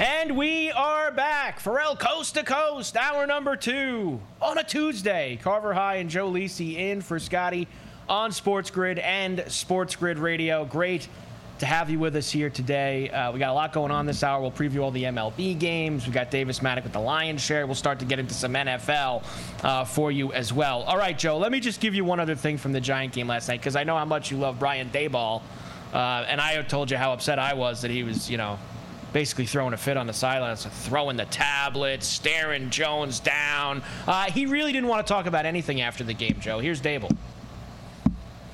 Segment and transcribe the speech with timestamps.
[0.00, 1.60] And we are back.
[1.60, 5.38] Ferrall Coast to Coast, hour number two on a Tuesday.
[5.42, 7.68] Carver High and Joe Lisi in for Scotty
[8.08, 10.64] on Sports Grid and Sports Grid Radio.
[10.64, 11.06] Great
[11.58, 13.10] to have you with us here today.
[13.10, 14.40] Uh, we got a lot going on this hour.
[14.40, 16.06] We'll preview all the MLB games.
[16.06, 17.66] We got Davis Mattek with the Lions share.
[17.66, 19.22] We'll start to get into some NFL
[19.62, 20.82] uh, for you as well.
[20.84, 23.28] All right, Joe, let me just give you one other thing from the Giant game
[23.28, 25.42] last night because I know how much you love Brian Daboll.
[25.92, 28.58] Uh, and I told you how upset I was that he was, you know,
[29.12, 33.82] basically throwing a fit on the sidelines, throwing the tablet, staring Jones down.
[34.06, 36.58] Uh, he really didn't want to talk about anything after the game, Joe.
[36.58, 37.16] Here's Daboll.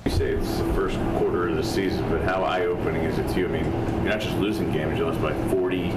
[0.05, 3.41] You say it's the first quarter of the season, but how eye-opening is it to
[3.41, 3.49] you?
[3.49, 5.91] I mean, you're not just losing games, you lost by 40,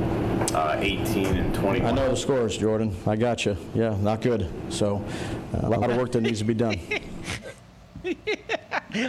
[0.56, 1.82] uh, 18, and 20.
[1.84, 2.96] I know the scores, Jordan.
[3.06, 3.56] I got you.
[3.76, 4.52] Yeah, not good.
[4.70, 5.06] So,
[5.54, 6.80] uh, a lot of work that needs to be done.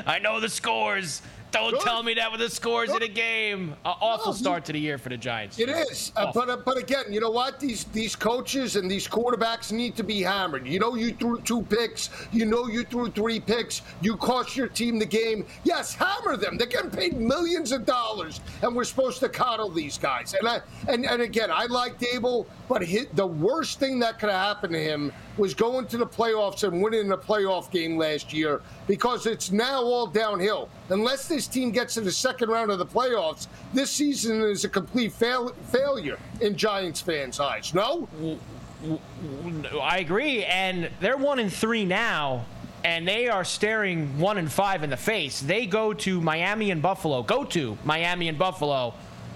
[0.06, 1.22] I know the scores.
[1.50, 1.80] Don't Good.
[1.80, 3.02] tell me that with the scores Good.
[3.02, 3.70] in a game.
[3.84, 5.58] An awful no, start to the year for the Giants.
[5.58, 7.58] It is, uh, but uh, but again, you know what?
[7.58, 10.66] These these coaches and these quarterbacks need to be hammered.
[10.66, 12.10] You know, you threw two picks.
[12.32, 13.82] You know, you threw three picks.
[14.00, 15.44] You cost your team the game.
[15.64, 16.56] Yes, hammer them.
[16.56, 20.34] They're getting paid millions of dollars, and we're supposed to coddle these guys.
[20.34, 24.30] And I and and again, I like Daboll, but hit, the worst thing that could
[24.30, 28.32] have happened to him was going to the playoffs and winning a playoff game last
[28.32, 30.68] year because it's now all downhill.
[30.88, 34.68] Unless this team gets to the second round of the playoffs, this season is a
[34.68, 37.72] complete fail- failure in Giants fans' eyes.
[37.72, 38.08] No?
[39.80, 40.44] I agree.
[40.44, 42.46] And they're one and three now
[42.82, 45.38] and they are staring one and five in the face.
[45.40, 47.22] They go to Miami and Buffalo.
[47.22, 48.94] Go to Miami and Buffalo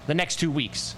[0.08, 0.96] the next two weeks.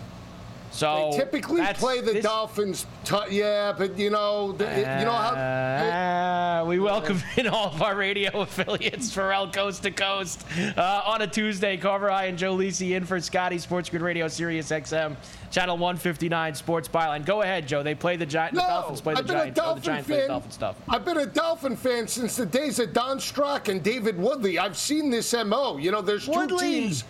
[0.77, 2.85] So they typically play the this, Dolphins.
[3.05, 7.69] T- yeah, but you know, the, uh, you know how uh, we welcome in all
[7.69, 10.45] of our radio affiliates Ferrall Coast to Coast
[10.77, 11.79] uh, on a Tuesday.
[11.79, 15.17] Carver High and Joe Lisi in for Scotty Sports Grid Radio, Sirius XM,
[15.51, 17.25] Channel 159, Sports Byline.
[17.25, 17.83] Go ahead, Joe.
[17.83, 18.57] They play the Giants.
[18.57, 19.45] No, the Dolphins play the I've Giants.
[19.45, 20.17] Been a Dolphin the Giants fan.
[20.17, 20.77] play the Dolphin stuff.
[20.91, 24.59] I've been a Dolphin fan since the days of Don Strock and David Woodley.
[24.59, 25.79] I've seen this mo.
[25.79, 27.05] You know, there's two teams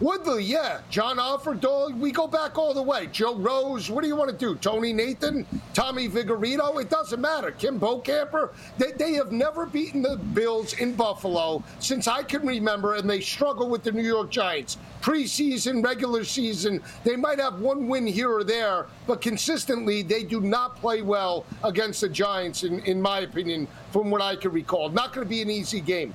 [0.00, 0.80] Woodley, yeah.
[0.90, 3.06] John Offerdahl, we go back all the way.
[3.06, 4.56] Joe Rose, what do you want to do?
[4.56, 7.52] Tony Nathan, Tommy Vigorito, it doesn't matter.
[7.52, 12.94] Kim Bokamper, they, they have never beaten the Bills in Buffalo since I can remember,
[12.94, 14.76] and they struggle with the New York Giants.
[15.00, 20.40] Preseason, regular season, they might have one win here or there, but consistently, they do
[20.40, 24.88] not play well against the Giants, in, in my opinion, from what I can recall.
[24.88, 26.14] Not going to be an easy game.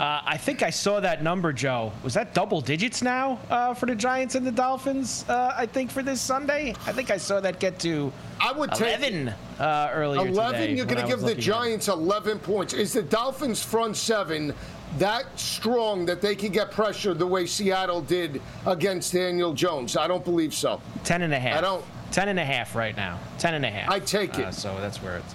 [0.00, 1.92] Uh, I think I saw that number, Joe.
[2.02, 5.26] Was that double digits now uh, for the Giants and the Dolphins?
[5.28, 6.74] Uh, I think for this Sunday.
[6.86, 8.10] I think I saw that get to
[8.40, 10.74] I would 11 take uh, earlier 11.
[10.74, 12.72] You're going to give the Giants 11 points.
[12.72, 14.54] Is the Dolphins front seven
[14.96, 19.98] that strong that they can get pressure the way Seattle did against Daniel Jones?
[19.98, 20.80] I don't believe so.
[21.04, 21.58] 10 and a half.
[21.58, 21.84] I don't.
[22.12, 23.18] 10 and a half right now.
[23.38, 23.90] 10 and a half.
[23.90, 24.46] I take it.
[24.46, 25.34] Uh, so that's where it's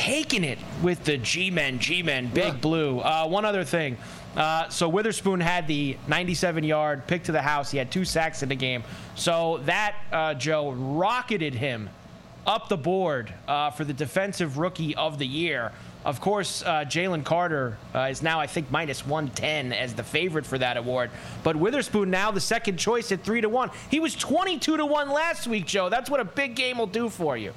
[0.00, 2.52] taking it with the G-men, G-men, Big yeah.
[2.52, 3.00] Blue.
[3.00, 3.98] Uh, one other thing.
[4.34, 7.70] Uh, so Witherspoon had the 97-yard pick to the house.
[7.70, 8.82] He had two sacks in the game.
[9.14, 11.90] So that, uh, Joe, rocketed him
[12.46, 15.70] up the board uh, for the defensive rookie of the year.
[16.06, 20.46] Of course, uh, Jalen Carter uh, is now, I think, minus 110 as the favorite
[20.46, 21.10] for that award.
[21.42, 23.70] But Witherspoon now the second choice at 3 to 1.
[23.90, 25.90] He was 22 to 1 last week, Joe.
[25.90, 27.52] That's what a big game will do for you.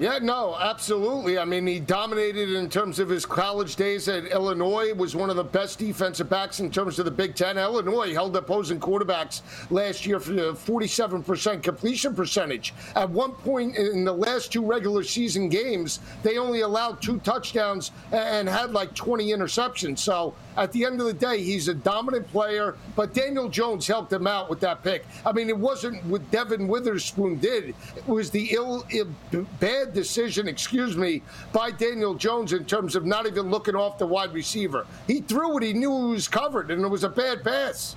[0.00, 1.38] Yeah, no, absolutely.
[1.38, 4.92] I mean, he dominated in terms of his college days at Illinois.
[4.92, 7.58] Was one of the best defensive backs in terms of the Big Ten.
[7.58, 12.74] Illinois held opposing quarterbacks last year for the 47% completion percentage.
[12.96, 17.92] At one point in the last two regular season games, they only allowed two touchdowns
[18.10, 20.00] and had like 20 interceptions.
[20.00, 22.76] So at the end of the day, he's a dominant player.
[22.96, 25.04] But Daniel Jones helped him out with that pick.
[25.24, 27.76] I mean, it wasn't what Devon Witherspoon did.
[27.96, 31.22] It was the ill, uh, ill bad bad decision, excuse me,
[31.52, 34.86] by Daniel Jones in terms of not even looking off the wide receiver.
[35.06, 37.96] He threw what he knew was covered, and it was a bad pass.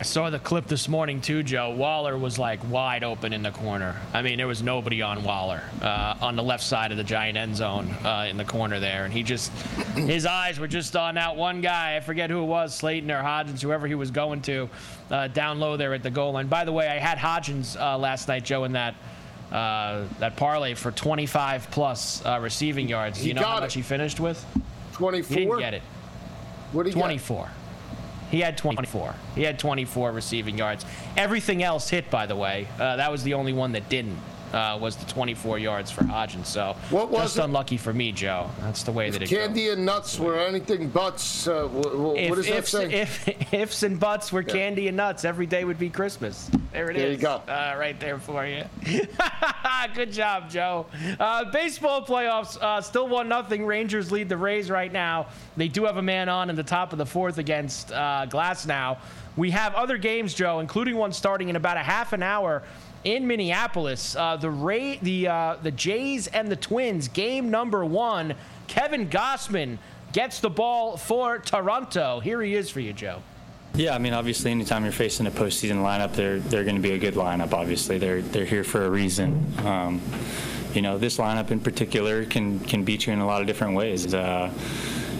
[0.00, 1.70] I saw the clip this morning too, Joe.
[1.70, 3.96] Waller was like wide open in the corner.
[4.14, 7.36] I mean, there was nobody on Waller uh, on the left side of the giant
[7.36, 9.50] end zone uh, in the corner there, and he just
[9.96, 11.96] his eyes were just on that one guy.
[11.96, 14.70] I forget who it was, Slayton or Hodgins, whoever he was going to,
[15.10, 16.46] uh, down low there at the goal line.
[16.46, 18.94] By the way, I had Hodgins uh, last night, Joe, in that
[19.52, 23.22] uh, that parlay for 25 plus uh, receiving yards.
[23.22, 23.80] Do you know how much it.
[23.80, 24.44] he finished with?
[24.92, 25.36] 24.
[25.36, 25.82] He didn't get it.
[26.72, 27.44] What did he 24.
[27.44, 27.52] Get?
[28.30, 29.14] He had 24.
[29.34, 30.84] He had 24 receiving yards.
[31.16, 32.68] Everything else hit, by the way.
[32.78, 34.18] Uh, that was the only one that didn't
[34.52, 36.46] uh, was the 24 yards for Hodgins.
[36.46, 37.44] So what was just it?
[37.44, 38.50] unlucky for me, Joe.
[38.60, 39.76] That's the way if that it candy goes.
[39.76, 41.46] and nuts were anything buts.
[41.46, 42.92] Uh, what if, does that ifs, say?
[42.92, 44.52] If ifs and buts were yeah.
[44.52, 46.50] candy and nuts, every day would be Christmas.
[46.72, 47.16] There it there is.
[47.16, 47.42] you go.
[47.48, 48.64] Uh, right there for you.
[49.94, 50.86] Good job, Joe.
[51.18, 53.64] Uh, baseball playoffs uh, still one nothing.
[53.64, 55.28] Rangers lead the Rays right now.
[55.56, 58.98] They do have a man on in the top of the fourth against uh, Glasnow.
[59.38, 62.64] We have other games, Joe, including one starting in about a half an hour
[63.04, 64.16] in Minneapolis.
[64.16, 68.34] Uh, the Ray, the uh, the Jays and the Twins game number one.
[68.66, 69.78] Kevin Gausman
[70.12, 72.18] gets the ball for Toronto.
[72.18, 73.22] Here he is for you, Joe.
[73.74, 76.92] Yeah, I mean, obviously, anytime you're facing a postseason lineup, they're they're going to be
[76.92, 77.52] a good lineup.
[77.52, 79.46] Obviously, they're they're here for a reason.
[79.64, 80.00] Um,
[80.74, 83.76] you know, this lineup in particular can can beat you in a lot of different
[83.76, 84.12] ways.
[84.12, 84.52] Uh,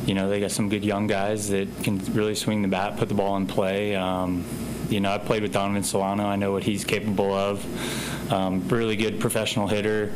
[0.08, 3.08] you know, they got some good young guys that can really swing the bat, put
[3.08, 3.94] the ball in play.
[3.94, 4.46] Um,
[4.88, 6.24] you know, I played with Donovan Solano.
[6.24, 8.32] I know what he's capable of.
[8.32, 10.14] Um, really good professional hitter.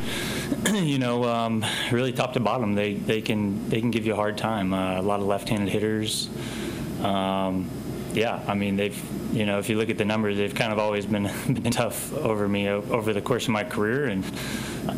[0.73, 4.17] you know, um, really top to bottom, they, they can they can give you a
[4.17, 4.73] hard time.
[4.73, 6.31] Uh, a lot of left-handed hitters.
[7.03, 7.69] Um,
[8.15, 10.79] yeah, I mean they've you know if you look at the numbers, they've kind of
[10.79, 14.25] always been, been tough over me over the course of my career, and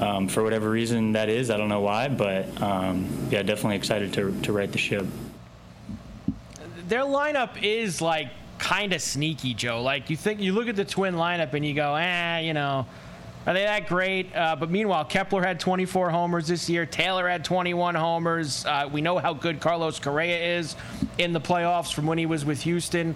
[0.03, 4.13] um, for whatever reason that is, I don't know why, but um, yeah, definitely excited
[4.15, 5.07] to to right the ship.
[6.89, 8.29] Their lineup is like
[8.59, 9.83] kind of sneaky, Joe.
[9.83, 12.87] Like you think you look at the twin lineup and you go, eh, you know,
[13.47, 14.35] are they that great?
[14.35, 16.87] Uh, but meanwhile, Kepler had 24 homers this year.
[16.87, 18.65] Taylor had 21 homers.
[18.65, 20.77] Uh, we know how good Carlos Correa is
[21.19, 23.15] in the playoffs from when he was with Houston.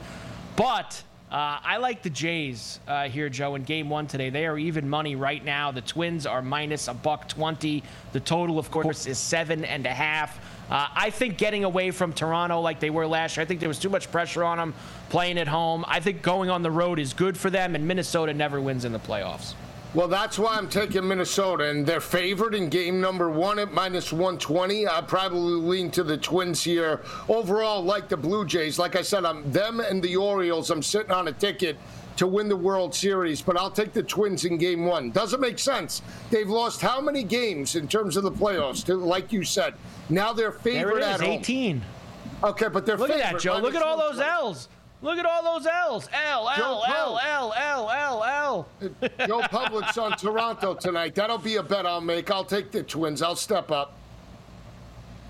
[0.54, 3.54] But uh, I like the Jays uh, here, Joe.
[3.54, 5.70] In Game One today, they are even money right now.
[5.70, 7.82] The Twins are minus a buck twenty.
[8.12, 10.38] The total, of course, is seven and a half.
[10.70, 13.68] Uh, I think getting away from Toronto like they were last year, I think there
[13.68, 14.74] was too much pressure on them
[15.10, 15.84] playing at home.
[15.86, 18.92] I think going on the road is good for them, and Minnesota never wins in
[18.92, 19.54] the playoffs.
[19.94, 24.12] Well, that's why I'm taking Minnesota, and they're favored in game number one at minus
[24.12, 24.86] 120.
[24.86, 27.00] I probably lean to the Twins here.
[27.28, 30.70] Overall, like the Blue Jays, like I said, I'm them and the Orioles.
[30.70, 31.78] I'm sitting on a ticket
[32.16, 35.10] to win the World Series, but I'll take the Twins in game one.
[35.10, 36.02] Doesn't make sense.
[36.30, 38.84] They've lost how many games in terms of the playoffs?
[38.86, 39.72] To, like you said,
[40.10, 41.38] now they're favored there it is, at home.
[41.38, 41.82] 18.
[42.44, 43.22] Okay, but they're Look favored.
[43.22, 43.58] at that, Joe.
[43.58, 44.68] Look at all those L's.
[45.00, 46.08] Look at all those L's.
[46.12, 48.68] L, L, L, L, L, L, L.
[49.26, 51.14] Joe Public's on Toronto tonight.
[51.14, 52.30] That'll be a bet I'll make.
[52.30, 53.22] I'll take the Twins.
[53.22, 53.94] I'll step up.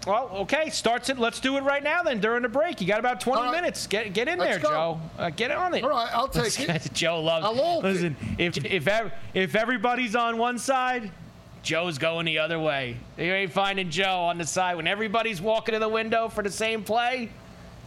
[0.06, 1.18] Well, okay, starts it.
[1.18, 2.80] Let's do it right now then during the break.
[2.80, 3.50] You got about 20 right.
[3.50, 3.86] minutes.
[3.86, 4.70] Get get in Let's there, go.
[4.70, 5.00] Joe.
[5.18, 5.84] Uh, get on it.
[5.84, 6.90] All right, I'll take it.
[6.94, 11.10] Joe loves I'll Listen, if if if everybody's on one side,
[11.62, 12.96] Joe's going the other way.
[13.18, 16.50] You ain't finding Joe on the side when everybody's walking to the window for the
[16.50, 17.28] same play.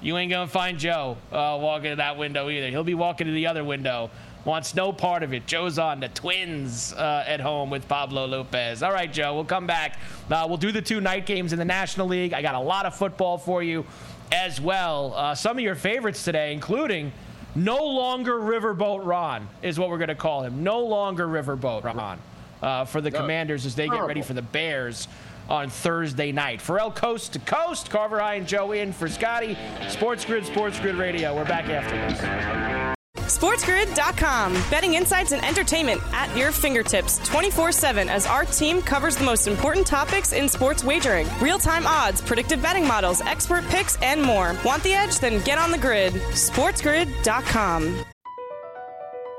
[0.01, 2.69] You ain't gonna find Joe uh, walking to that window either.
[2.69, 4.09] He'll be walking to the other window.
[4.43, 5.45] Wants no part of it.
[5.45, 8.81] Joe's on the Twins uh, at home with Pablo Lopez.
[8.81, 9.99] All right, Joe, we'll come back.
[10.31, 12.33] Uh, we'll do the two night games in the National League.
[12.33, 13.85] I got a lot of football for you
[14.31, 15.13] as well.
[15.15, 17.11] Uh, some of your favorites today, including
[17.53, 20.63] no longer Riverboat Ron, is what we're going to call him.
[20.63, 22.17] No longer Riverboat Ron
[22.63, 25.07] uh, for the Commanders as they get ready for the Bears
[25.49, 26.61] on Thursday night.
[26.61, 29.57] Ferrall Coast to Coast, Carver High and Joe in for Scotty.
[29.89, 31.35] Sports Grid, Sports Grid Radio.
[31.35, 32.97] We're back after this.
[33.31, 34.53] SportsGrid.com.
[34.69, 39.47] Betting insights and entertainment at your fingertips 24 7 as our team covers the most
[39.47, 44.55] important topics in sports wagering real time odds, predictive betting models, expert picks, and more.
[44.65, 45.19] Want the edge?
[45.19, 46.13] Then get on the grid.
[46.13, 48.05] SportsGrid.com.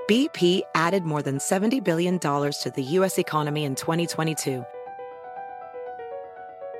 [0.08, 3.18] BP added more than $70 billion to the U.S.
[3.18, 4.64] economy in 2022.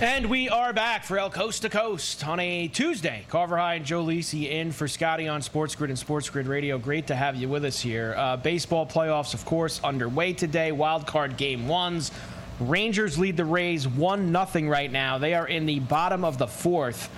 [0.00, 3.26] And we are back Ferrall Coast to Coast on a Tuesday.
[3.28, 6.78] Carver High and Joe Lisi in for Scotty on Sports Grid and Sports Grid Radio.
[6.78, 8.14] Great to have you with us here.
[8.16, 10.72] Uh, baseball playoffs, of course, underway today.
[10.72, 12.12] Wild card game ones.
[12.60, 15.18] Rangers lead the Rays 1 0 right now.
[15.18, 17.10] They are in the bottom of the fourth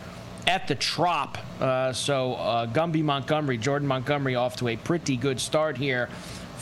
[0.49, 1.39] at the Trop.
[1.61, 6.09] Uh, so uh, Gumby Montgomery, Jordan Montgomery off to a pretty good start here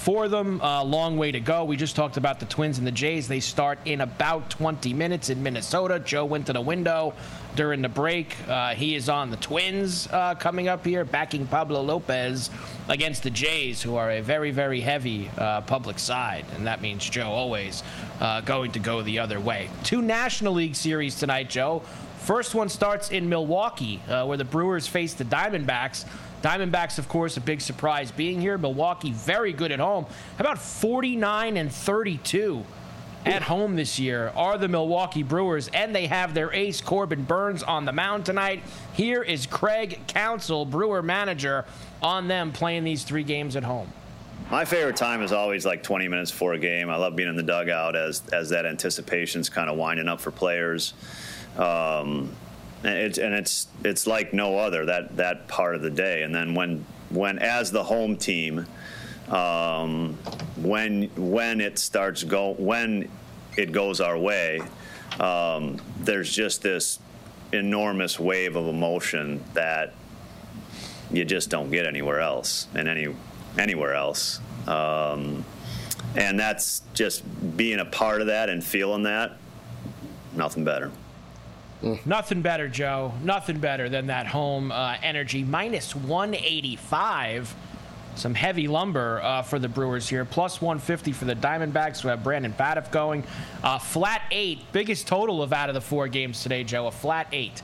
[0.01, 0.61] for them.
[0.63, 1.65] A uh, long way to go.
[1.65, 3.29] We just talked about the Twins and the Jays.
[3.29, 5.99] They start in about 20 minutes in Minnesota.
[5.99, 7.13] Joe went to the window
[7.55, 8.35] during the break.
[8.49, 12.49] Uh, he is on the Twins uh, coming up here, backing Pablo Lopez
[12.89, 16.47] against the Jays, who are a very, very heavy uh, public side.
[16.57, 17.83] And that means Joe always
[18.21, 19.69] uh, going to go the other way.
[19.85, 21.83] Two National League series tonight, Joe.
[22.21, 26.07] First one starts in Milwaukee, uh, where the Brewers face the Diamondbacks.
[26.43, 28.57] Diamondbacks, of course, a big surprise being here.
[28.57, 30.07] Milwaukee, very good at home.
[30.37, 32.65] How about 49 and 32
[33.27, 37.63] at home this year are the Milwaukee Brewers, and they have their ace Corbin Burnes
[37.63, 38.63] on the mound tonight.
[38.95, 41.67] Here is Craig Counsell, Brewer manager,
[42.03, 43.93] on them playing these three games at home.
[44.51, 46.89] My favorite time is always like 20 minutes before a game.
[46.91, 50.31] I love being in the dugout as as that anticipation's kind of winding up for
[50.31, 50.95] players.
[51.57, 52.35] Um,
[52.83, 56.23] and it's and it's it's like no other that that part of the day.
[56.23, 58.67] And then when when as the home team,
[59.29, 60.15] um,
[60.57, 63.11] when when it starts go when
[63.57, 64.61] it goes our way,
[65.19, 66.99] um, there's just this
[67.53, 69.95] enormous wave of emotion that
[71.13, 73.15] you just don't get anywhere else and any
[73.59, 74.41] anywhere else.
[74.67, 75.45] Um,
[76.17, 77.23] and that's just
[77.57, 79.37] being a part of that and feeling that.
[80.35, 80.91] Nothing better.
[81.83, 82.05] Mm.
[82.05, 83.13] Nothing better, Joe.
[83.23, 85.45] Nothing better than that home uh, energy.
[85.45, 87.55] Minus 185.
[88.17, 90.25] Some heavy lumber uh, for the Brewers here.
[90.25, 93.25] Plus 150 for the Diamondbacks, We have Brandon Pfaadt going.
[93.63, 94.61] Uh, flat eight.
[94.73, 96.89] Biggest total of out of the four games today, Joe.
[96.89, 97.63] A flat eight.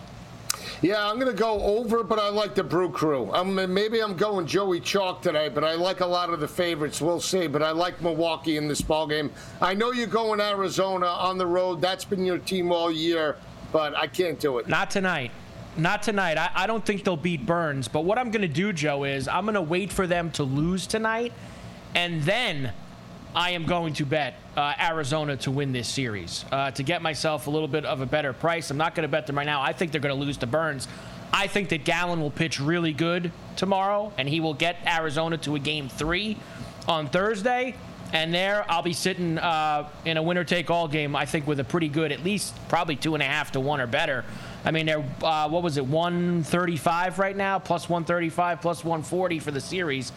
[0.81, 3.31] Yeah, I'm going to go over, but I like the Brew Crew.
[3.33, 7.01] I'm, maybe I'm going Joey Chalk today, but I like a lot of the favorites.
[7.01, 7.47] We'll see.
[7.47, 9.31] But I like Milwaukee in this ball game.
[9.61, 11.81] I know you're going Arizona on the road.
[11.83, 13.37] That's been your team all year
[13.77, 14.69] but I can't do it.
[14.69, 15.31] Not tonight.
[15.77, 16.39] Not tonight.
[16.39, 17.89] I, I don't think they'll beat Burnes.
[17.89, 20.45] But what I'm going to do, Joe, is I'm going to wait for them to
[20.45, 21.35] lose tonight,
[21.95, 22.73] and then
[23.35, 27.49] I am going to bet uh, Arizona to win this series uh, to get myself
[27.49, 28.71] a little bit of a better price.
[28.71, 29.61] I'm not going to bet them right now.
[29.61, 30.89] I think they're going to lose to Burnes.
[31.31, 35.55] I think that Gallen will pitch really good tomorrow, and he will get Arizona to
[35.55, 36.39] a game three
[36.89, 37.75] on Thursday.
[38.13, 41.61] And there, I'll be sitting uh, in a winner take all game, I think, with
[41.61, 44.25] a pretty good, at least probably two and a half to one or better.
[44.65, 49.51] I mean, they're, uh, what was it, 135 right now, plus 135, plus 140 for
[49.51, 50.13] the series.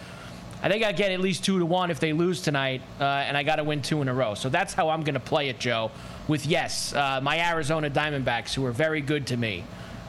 [0.62, 3.38] I think I get at least two to one if they lose tonight, uh, and
[3.38, 4.34] I got to win two in a row.
[4.34, 5.92] So that's how I'm going to play it, Joe.
[6.28, 9.64] With yes, uh, my Arizona Diamondbacks, who are very good to me,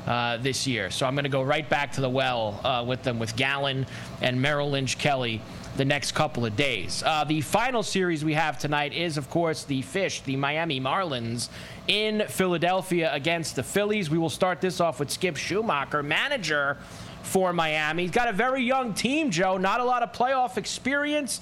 [0.07, 0.91] uh, this year.
[0.91, 3.87] So I'm going to go right back to the well uh, with them with Gallen
[4.21, 5.41] and Merrill Lynch Kelly
[5.77, 7.03] the next couple of days.
[7.05, 11.49] Uh, the final series we have tonight is, of course, the Fish, the Miami Marlins,
[11.89, 14.11] in Philadelphia against the Phillies.
[14.11, 16.79] We will start this off with Skip Schumaker, manager
[17.23, 18.03] for Miami.
[18.03, 21.41] He's got a very young team, Joe, not a lot of playoff experience.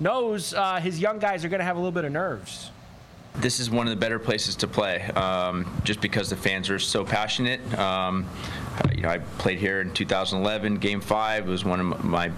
[0.00, 2.70] Knows uh, his young guys are going to have a little bit of nerves
[3.40, 6.78] this is one of the better places to play, um, just because the fans are
[6.78, 7.60] so passionate.
[7.78, 8.26] Um,
[8.94, 12.32] you know, I played here in 2011, Game Five was one of my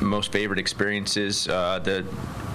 [0.00, 1.48] most favorite experiences.
[1.48, 2.06] Uh, the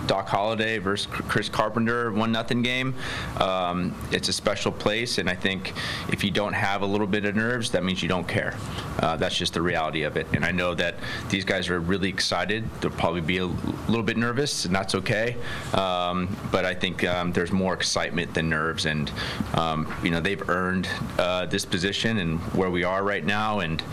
[0.08, 2.96] Doc Halladay versus Chris Carpenter one nothing game.
[3.40, 5.74] Um, it's a special place, and I think
[6.10, 8.56] if you don't have a little bit of nerves, that means you don't care.
[9.00, 10.28] Uh, that's just the reality of it.
[10.34, 10.96] And I know that
[11.30, 12.64] these guys are really excited.
[12.82, 15.36] They'll probably be a little bit nervous, and that's okay.
[15.74, 19.12] Um, but I think um, there's more excitement than nerves, and
[19.54, 20.88] um, you know they've earned
[21.18, 23.60] uh, this position and where we are right now.
[23.60, 23.84] And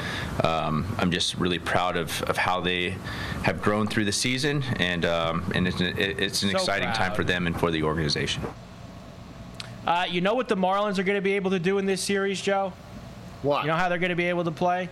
[0.43, 2.97] um, I'm just really proud of, of how they
[3.43, 5.81] have grown through the season, and um, and it's,
[6.11, 6.97] it's an so exciting proud.
[6.97, 8.43] time for them and for the organization.
[9.87, 12.01] Uh, you know what the Marlins are going to be able to do in this
[12.01, 12.73] series, Joe?
[13.43, 13.63] What?
[13.63, 14.89] You know how they're going to be able to play?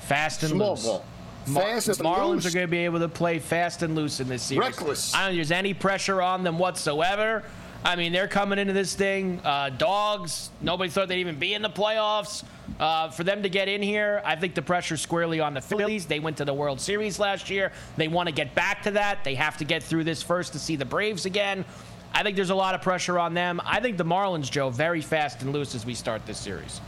[0.00, 0.86] Fast and Small loose.
[0.86, 1.04] Ball.
[1.48, 2.46] Mar- fast and Marlins loose.
[2.46, 4.60] are going to be able to play fast and loose in this series.
[4.66, 5.14] Reckless.
[5.14, 7.44] I don't think there's any pressure on them whatsoever.
[7.84, 9.40] I mean, they're coming into this thing.
[9.44, 10.50] Uh, dogs.
[10.60, 12.44] Nobody thought they'd even be in the playoffs.
[12.80, 16.06] Uh, for them to get in here, I think the pressure's squarely on the Phillies.
[16.06, 17.72] They went to the World Series last year.
[17.98, 19.22] They want to get back to that.
[19.22, 21.66] They have to get through this first to see the Braves again.
[22.14, 23.60] I think there's a lot of pressure on them.
[23.66, 26.80] I think the Marlins, Joe, very fast and loose as we start this series.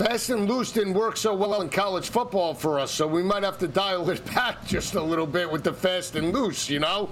[0.00, 3.42] Fast and loose didn't work so well in college football for us, so we might
[3.42, 6.78] have to dial it back just a little bit with the fast and loose, you
[6.78, 7.10] know?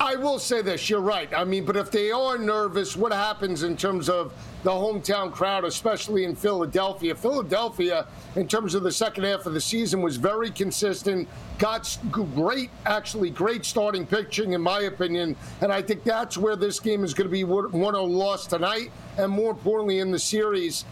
[0.00, 1.32] I will say this, you're right.
[1.32, 4.32] I mean, but if they are nervous, what happens in terms of
[4.64, 7.14] the hometown crowd, especially in Philadelphia?
[7.14, 12.70] Philadelphia, in terms of the second half of the season, was very consistent, got great,
[12.84, 17.14] actually great starting pitching, in my opinion, and I think that's where this game is
[17.14, 20.84] going to be won or lost tonight, and more importantly in the series.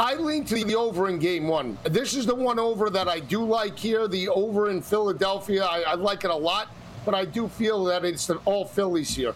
[0.00, 1.76] I lean to the over in game one.
[1.84, 4.06] This is the one over that I do like here.
[4.06, 5.64] The over in Philadelphia.
[5.64, 6.68] I, I like it a lot,
[7.04, 9.34] but I do feel that it's an all Phillies here.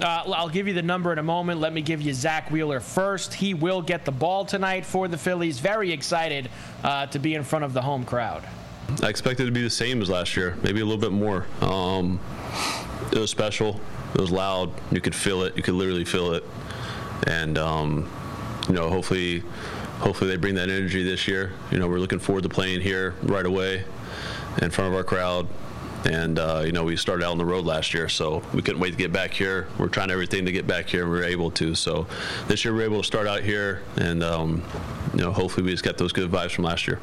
[0.00, 1.58] Uh, I'll give you the number in a moment.
[1.58, 3.34] Let me give you Zack Wheeler first.
[3.34, 5.58] He will get the ball tonight for the Phillies.
[5.58, 6.48] Very excited
[6.84, 8.44] uh, to be in front of the home crowd.
[9.02, 11.46] I expected it to be the same as last year, maybe a little bit more.
[11.62, 12.20] Um,
[13.10, 13.80] it was special.
[14.14, 14.72] It was loud.
[14.92, 15.56] You could feel it.
[15.56, 16.44] You could literally feel it.
[17.26, 18.08] And um,
[18.68, 19.40] you know, hopefully,
[20.00, 21.52] hopefully they bring that energy this year.
[21.70, 23.84] You know, we're looking forward to playing here right away
[24.60, 25.48] in front of our crowd.
[26.04, 28.80] And, uh, you know, we started out on the road last year, so we couldn't
[28.80, 29.66] wait to get back here.
[29.78, 31.74] We're trying everything to get back here, and we were able to.
[31.74, 32.06] So
[32.46, 34.62] this year we are able to start out here, and, um,
[35.12, 37.00] you know, hopefully we just got those good vibes from last year.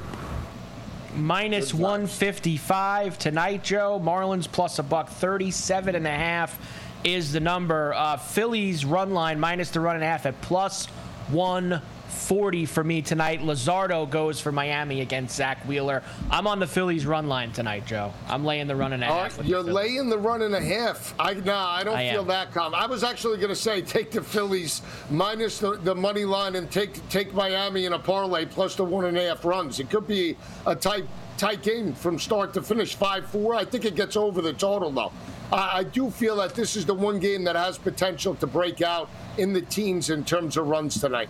[1.13, 4.01] Minus 155 tonight, Joe.
[4.04, 6.60] Marlins plus a buck 37 and a half
[7.06, 7.93] is the number.
[7.93, 10.88] Uh, Phillies run line minus the run and a half at plus
[11.30, 13.42] 140 for me tonight.
[13.42, 16.04] Luzardo goes for Miami against Zack Wheeler.
[16.30, 18.14] I'm on the Phillies run line tonight, Joe.
[18.28, 19.44] I'm laying the run and a half.
[19.44, 21.16] you're the laying the run and a half.
[21.20, 22.28] I nah, I don't I feel am.
[22.28, 22.76] that calm.
[22.76, 26.70] I was actually going to say take the Phillies minus the, the money line and
[26.70, 29.80] take take Miami in a parlay plus the one and a half runs.
[29.80, 31.06] It could be a tight
[31.38, 33.56] tight game from start to finish, five four.
[33.56, 35.12] I think it gets over the total though.
[35.52, 39.10] I do feel that this is the one game that has potential to break out
[39.38, 41.30] in the teens in terms of runs tonight.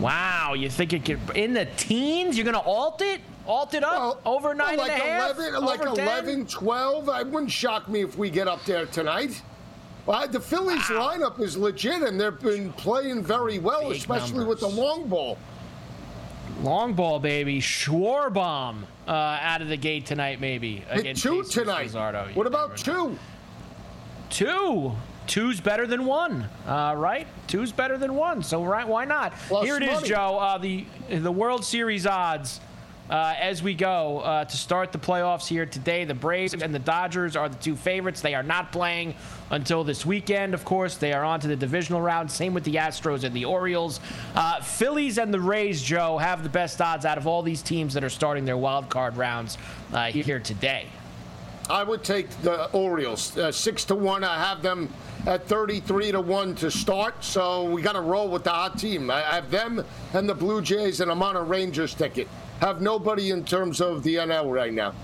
[0.00, 2.36] Wow, you think it could in the teens?
[2.36, 3.20] You're going to alt it?
[3.46, 5.36] Alt it up well, over nine well, like and a half?
[5.36, 7.08] 11, like 11, 12.
[7.08, 9.42] It wouldn't shock me if we get up there tonight.
[10.06, 11.12] Well, the Phillies wow.
[11.12, 14.46] lineup is legit, and they've been playing very well, Big especially numbers.
[14.46, 15.38] with the long ball.
[16.62, 17.60] Long ball, baby.
[17.60, 18.74] Schwarber
[19.06, 20.76] uh, out of the gate tonight, maybe.
[20.90, 21.88] Hit two Jesus tonight.
[21.88, 22.34] Luzardo.
[22.34, 23.18] What about two?
[24.30, 24.92] Two.
[25.26, 27.26] Two's better than one, uh, right?
[27.46, 28.86] Two's better than one, so right?
[28.86, 29.32] Why not?
[29.48, 29.92] Plus Here it money.
[29.92, 30.38] is, Joe.
[30.38, 32.60] Uh, the the World Series odds
[33.10, 36.04] uh, as we go uh, to start the playoffs here today.
[36.04, 38.20] The Braves and the Dodgers are the two favorites.
[38.20, 39.14] They are not playing
[39.50, 40.96] until this weekend, of course.
[40.96, 42.30] They are on to the divisional round.
[42.30, 44.00] Same with the Astros and the Orioles.
[44.34, 47.94] Uh, Phillies and the Rays, Joe, have the best odds out of all these teams
[47.94, 49.58] that are starting their wild card rounds
[49.92, 50.86] uh, here today.
[51.68, 54.22] I would take the Orioles uh, six to one.
[54.22, 54.92] I have them
[55.26, 57.24] at 33 to 1 to start.
[57.24, 59.10] So we got to roll with the hot team.
[59.10, 62.28] I have them and the Blue Jays, and I'm on a Rangers ticket
[62.64, 64.94] have nobody in terms of the NL right now.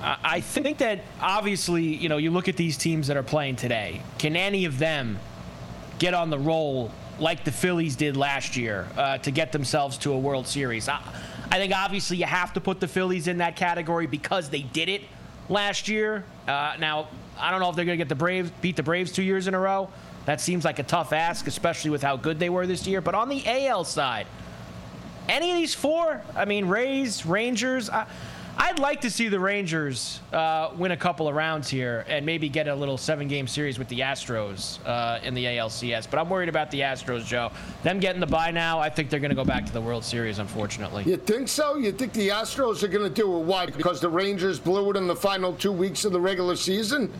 [0.00, 4.02] I think that obviously, you know, you look at these teams that are playing today.
[4.18, 5.16] Can any of them
[6.00, 6.90] get on the roll
[7.20, 10.88] like the Phillies did last year uh, to get themselves to a World Series.
[10.88, 11.00] I,
[11.52, 14.88] I, think obviously you have to put the Phillies in that category because they did
[14.88, 15.02] it
[15.48, 16.24] last year.
[16.48, 17.06] Uh, now,
[17.38, 19.46] I don't know if they're going to get the Braves, beat the Braves two years
[19.46, 19.88] in a row.
[20.24, 23.00] That seems like a tough ask, especially with how good they were this year.
[23.00, 24.26] But on the AL side,
[25.28, 28.06] any of these four, I mean, Rays, Rangers, I,
[28.56, 32.50] I'd like to see the Rangers uh, win a couple of rounds here and maybe
[32.50, 36.08] get a little seven game series with the Astros uh, in the ALCS.
[36.10, 37.50] But I'm worried about the Astros, Joe.
[37.82, 40.04] Them getting the bye now, I think they're going to go back to the World
[40.04, 41.04] Series, unfortunately.
[41.04, 41.76] You think so?
[41.76, 43.40] You think the Astros are going to do it?
[43.44, 43.66] Why?
[43.66, 47.10] Because the Rangers blew it in the final two weeks of the regular season?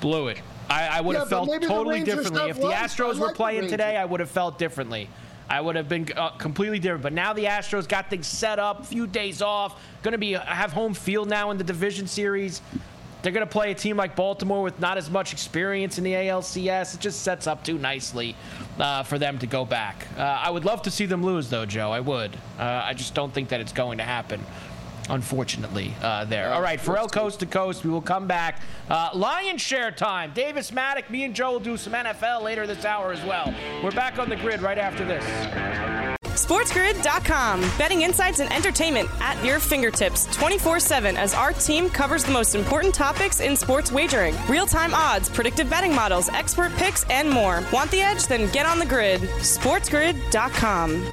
[0.00, 0.38] Blew it.
[0.68, 2.50] I, I would yeah, have felt totally differently.
[2.50, 5.08] If the Astros like were playing today, I would have felt differently.
[5.48, 7.02] I would have been uh, completely different.
[7.02, 10.72] But now the Astros got things set up, few days off, going to be have
[10.72, 12.60] home field now in the division series.
[13.22, 16.12] They're going to play a team like Baltimore with not as much experience in the
[16.12, 16.94] ALCS.
[16.94, 18.36] It just sets up too nicely
[18.78, 20.06] uh, for them to go back.
[20.16, 21.90] Uh, I would love to see them lose, though, Joe.
[21.90, 22.36] I would.
[22.58, 24.40] Uh, I just don't think that it's going to happen
[25.08, 26.52] unfortunately, uh, there.
[26.52, 27.84] All right, Ferrall Coast to Coast.
[27.84, 28.60] We will come back.
[28.88, 30.32] Uh, Lion share time.
[30.34, 33.54] Davis Mattek, me and Joe will do some NFL later this hour as well.
[33.82, 35.24] We're back on the grid right after this.
[36.38, 37.60] SportsGrid.com.
[37.76, 42.54] Betting insights and entertainment at your fingertips 24 7 as our team covers the most
[42.54, 47.62] important topics in sports wagering real time odds, predictive betting models, expert picks, and more.
[47.72, 48.26] Want the edge?
[48.28, 49.20] Then get on the grid.
[49.20, 51.12] SportsGrid.com.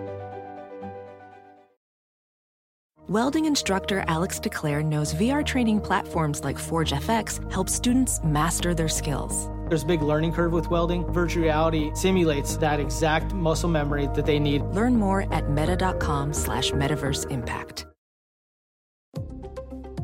[3.09, 8.87] Welding instructor Alex DeClaire knows VR training platforms like Forge FX help students master their
[8.87, 9.49] skills.
[9.69, 11.11] There's a big learning curve with welding.
[11.11, 14.61] Virtual reality simulates that exact muscle memory that they need.
[14.65, 17.87] Learn more at meta.com slash metaverse impact.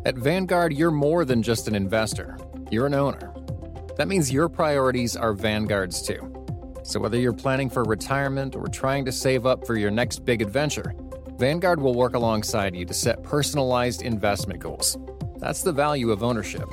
[0.03, 2.36] At Vanguard, you're more than just an investor.
[2.71, 3.31] You're an owner.
[3.97, 6.33] That means your priorities are Vanguard's too.
[6.81, 10.41] So whether you're planning for retirement or trying to save up for your next big
[10.41, 10.95] adventure,
[11.38, 14.97] Vanguard will work alongside you to set personalized investment goals.
[15.38, 16.67] That's the value of ownership.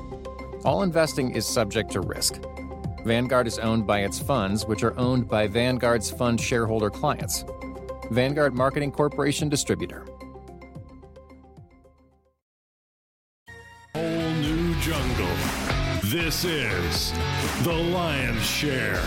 [0.65, 2.41] All investing is subject to risk.
[3.05, 7.45] Vanguard is owned by its funds, which are owned by Vanguard's fund shareholder clients.
[8.11, 10.07] Vanguard Marketing Corporation Distributor.
[13.95, 15.37] Whole new jungle.
[16.05, 17.13] This is
[17.65, 19.03] The Lion's Share.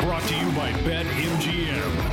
[0.00, 2.03] Brought to you by BetMGM.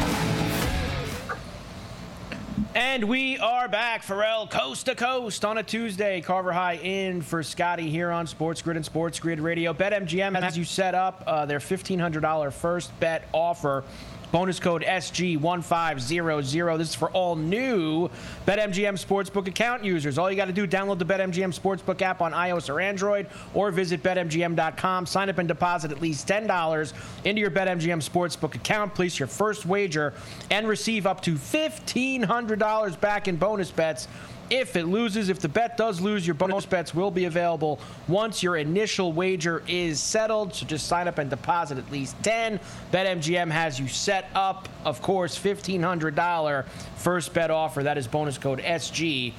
[2.73, 6.21] And we are back, Ferrall, coast to coast on a Tuesday.
[6.21, 9.73] Carver High in for Scotty here on Sports Grid and Sports Grid Radio.
[9.73, 13.83] BetMGM has you set up uh, their $1,500 first bet offer
[14.32, 16.78] Bonus code SG1500.
[16.78, 18.10] This is for all new
[18.48, 20.17] BetMGM Sportsbook account users.
[20.17, 23.72] All you got to do, download the BetMGM Sportsbook app on iOS or Android, or
[23.72, 25.06] visit BetMGM.com.
[25.06, 26.94] Sign up and deposit at least $10
[27.26, 28.96] into your BetMGM Sportsbook account.
[28.96, 30.13] Place your first wager
[30.50, 34.08] and receive up to $1,500 back in bonus bets
[34.51, 35.29] if it loses.
[35.29, 39.63] If the bet does lose, your bonus bets will be available once your initial wager
[39.67, 40.53] is settled.
[40.53, 42.59] So just sign up and deposit at least 10.
[42.91, 46.65] BetMGM has you set up, of course, $1,500
[46.97, 47.81] first bet offer.
[47.81, 49.33] That is bonus code SG.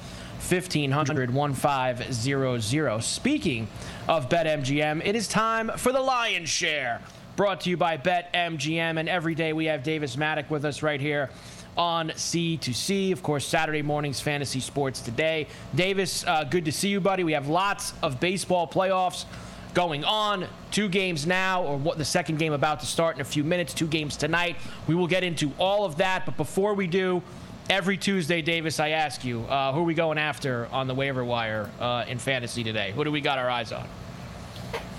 [0.49, 3.01] 1500 1500.
[3.01, 3.67] Speaking
[4.09, 6.99] of BetMGM, it is time for the lion's share.
[7.37, 8.99] Brought to you by BetMGM.
[8.99, 11.29] And every day we have Davis Mattek with us right here
[11.77, 13.11] on C2C.
[13.11, 15.47] Of course, Saturday mornings, fantasy sports today.
[15.75, 17.23] Davis, uh, good to see you, buddy.
[17.23, 19.25] We have lots of baseball playoffs
[19.73, 20.47] going on.
[20.71, 23.73] Two games now, or what the second game about to start in a few minutes.
[23.73, 24.57] Two games tonight.
[24.87, 26.25] We will get into all of that.
[26.25, 27.21] But before we do,
[27.69, 31.23] every Tuesday, Davis, I ask you, uh, who are we going after on the waiver
[31.23, 32.91] wire uh, in fantasy today?
[32.91, 33.87] Who do we got our eyes on?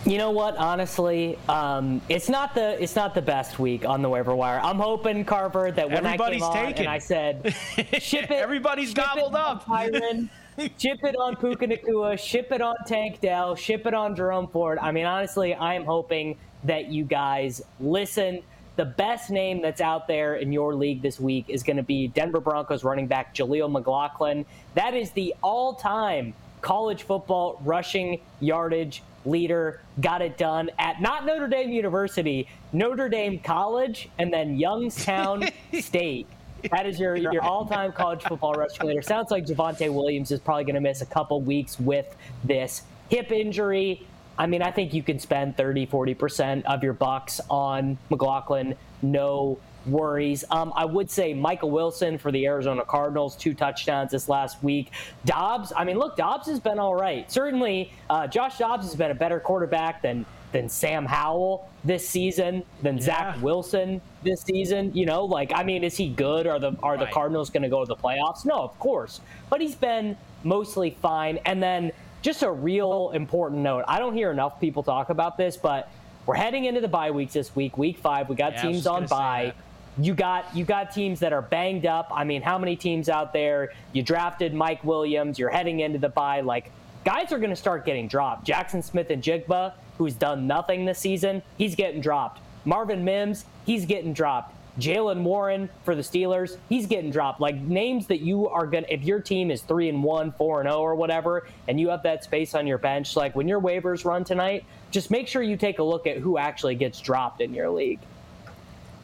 [0.07, 0.57] You know what?
[0.59, 4.61] Honestly, um, it's not the it's not the best week on the waiver wire.
[4.62, 6.81] I'm hoping Carver that when Everybody's I came taken.
[6.81, 7.55] on and I said,
[8.03, 9.67] "Ship it." Everybody's ship gobbled it up.
[9.67, 14.47] Byron, ship it on Puka Nacua, ship it on Tank Dell, ship it on Jerome
[14.49, 14.79] Ford.
[14.79, 18.43] I mean, honestly, I am hoping that you guys listen.
[18.77, 22.09] The best name that's out there in your league this week is going to be
[22.09, 24.45] Denver Broncos running back Jaleel McLaughlin.
[24.75, 31.49] That is the all-time college football rushing yardage leader, got it done at not Notre
[31.49, 35.45] Dame University, Notre Dame College, and then Youngstown
[35.81, 36.27] State.
[36.71, 39.03] That is your, your all time college football rushing leader.
[39.03, 43.31] Sounds like Javonte Williams is probably going to miss a couple weeks with this hip
[43.31, 44.07] injury.
[44.39, 48.77] I mean, I think you can spend 30, 40% of your bucks on McLaughlin.
[49.03, 50.44] No worries.
[50.51, 54.92] Um, I would say Michael Wilson for the Arizona Cardinals, two touchdowns this last week.
[55.25, 57.31] Dobbs, I mean, look, Dobbs has been all right.
[57.31, 62.62] Certainly, uh, Josh Dobbs has been a better quarterback than than Sam Howell this season,
[62.81, 63.03] than yeah.
[63.03, 64.94] Zach Wilson this season.
[64.94, 66.47] You know, like I mean, is he good?
[66.47, 67.01] Are the are right.
[67.01, 68.44] the Cardinals going to go to the playoffs?
[68.44, 69.20] No, of course.
[69.51, 71.38] But he's been mostly fine.
[71.44, 71.92] And then
[72.23, 73.85] just a real important note.
[73.88, 75.90] I don't hear enough people talk about this, but
[76.25, 77.77] we're heading into the bye weeks this week.
[77.77, 79.53] Week five, we got yeah, teams on bye
[79.99, 82.11] you got you got teams that are banged up.
[82.13, 83.73] I mean, how many teams out there?
[83.93, 85.39] You drafted Mike Williams.
[85.39, 86.41] You're heading into the bye.
[86.41, 86.71] Like
[87.05, 88.45] guys are going to start getting dropped.
[88.45, 92.41] Jackson Smith-Njigba, who's done nothing this season, he's getting dropped.
[92.65, 94.55] Marvin Mims, he's getting dropped.
[94.79, 97.41] Jaylen Warren for the Steelers, he's getting dropped.
[97.41, 100.69] Like names that you are gonna if your team is three and one, four and
[100.69, 103.61] zero, oh or whatever, and you have that space on your bench, like when your
[103.61, 107.41] waivers run tonight, just make sure you take a look at who actually gets dropped
[107.41, 108.01] in your league.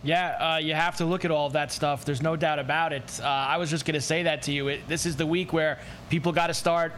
[0.02, 2.06] Yeah, uh, you have to look at all of that stuff.
[2.06, 3.20] There's no doubt about it.
[3.22, 4.68] Uh, I was just going to say that to you.
[4.68, 6.94] It, this is the week where people got to start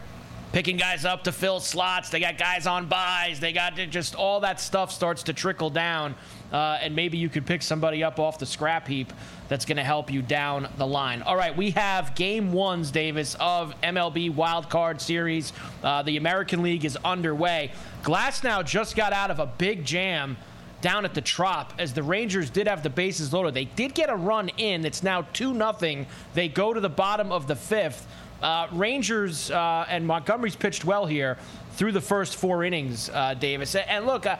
[0.53, 2.09] picking guys up to fill slots.
[2.09, 3.41] They got guys on byes.
[3.41, 6.15] They got just all that stuff starts to trickle down.
[6.53, 9.11] Uh, and maybe you could pick somebody up off the scrap heap
[9.49, 11.23] that's going to help you down the line.
[11.23, 15.51] All right, we have game ones, Davis, of MLB Wild Card Series.
[15.83, 17.71] Uh, the American League is underway.
[18.03, 20.37] Glasnow just got out of a big jam
[20.83, 23.55] down at the Trop as the Rangers did have the bases loaded.
[23.55, 24.85] They did get a run in.
[24.85, 26.05] It's now 2 0.
[26.35, 28.05] They go to the bottom of the fifth.
[28.41, 31.37] Uh, Rangers uh, and Montgomery's pitched well here
[31.71, 33.73] through the first four innings, uh, Davis.
[33.73, 34.35] And look, uh,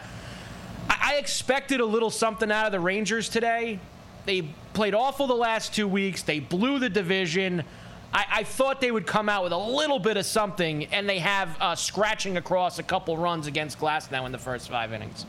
[0.89, 3.79] I expected a little something out of the Rangers today.
[4.25, 4.41] They
[4.73, 7.63] played awful the last two weeks, they blew the division.
[8.13, 11.17] I, I, thought they would come out with a little bit of something, and they
[11.17, 15.25] have uh, scratching across a couple runs against Glasnow in the first five innings.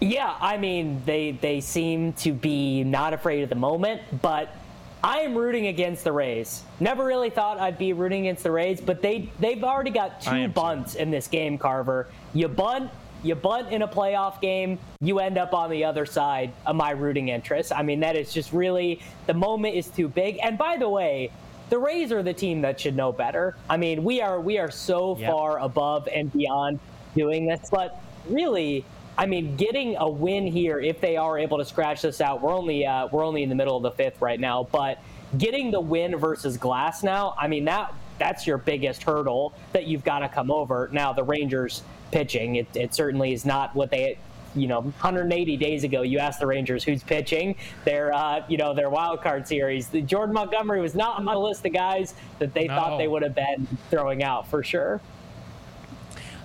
[0.00, 4.54] Yeah, I mean they they seem to be not afraid at the moment, but
[5.02, 6.62] I am rooting against the Rays.
[6.80, 10.48] Never really thought I'd be rooting against the Rays, but they they've already got two
[10.48, 11.00] bunts too.
[11.00, 12.08] in this game, Carver.
[12.34, 12.90] You bunt,
[13.22, 16.90] you bunt in a playoff game, you end up on the other side of my
[16.90, 17.72] rooting interest.
[17.72, 20.38] I mean, that is just really the moment is too big.
[20.42, 21.30] And by the way,
[21.70, 23.56] the Rays are the team that should know better.
[23.68, 25.30] I mean, we are we are so yep.
[25.30, 26.80] far above and beyond
[27.14, 28.84] doing this, but really
[29.18, 32.54] I mean, getting a win here, if they are able to scratch this out, we're
[32.54, 35.02] only uh, we're only in the middle of the fifth right now, but
[35.38, 40.20] getting the win versus Glasnow, I mean that that's your biggest hurdle that you've got
[40.20, 40.88] to come over.
[40.92, 44.18] Now the Rangers pitching, it, it certainly is not what they
[44.54, 48.72] you know 180 days ago you asked the rangers who's pitching their uh, you know
[48.72, 52.54] their wild card series the jordan montgomery was not on my list of guys that
[52.54, 52.74] they no.
[52.74, 55.00] thought they would have been throwing out for sure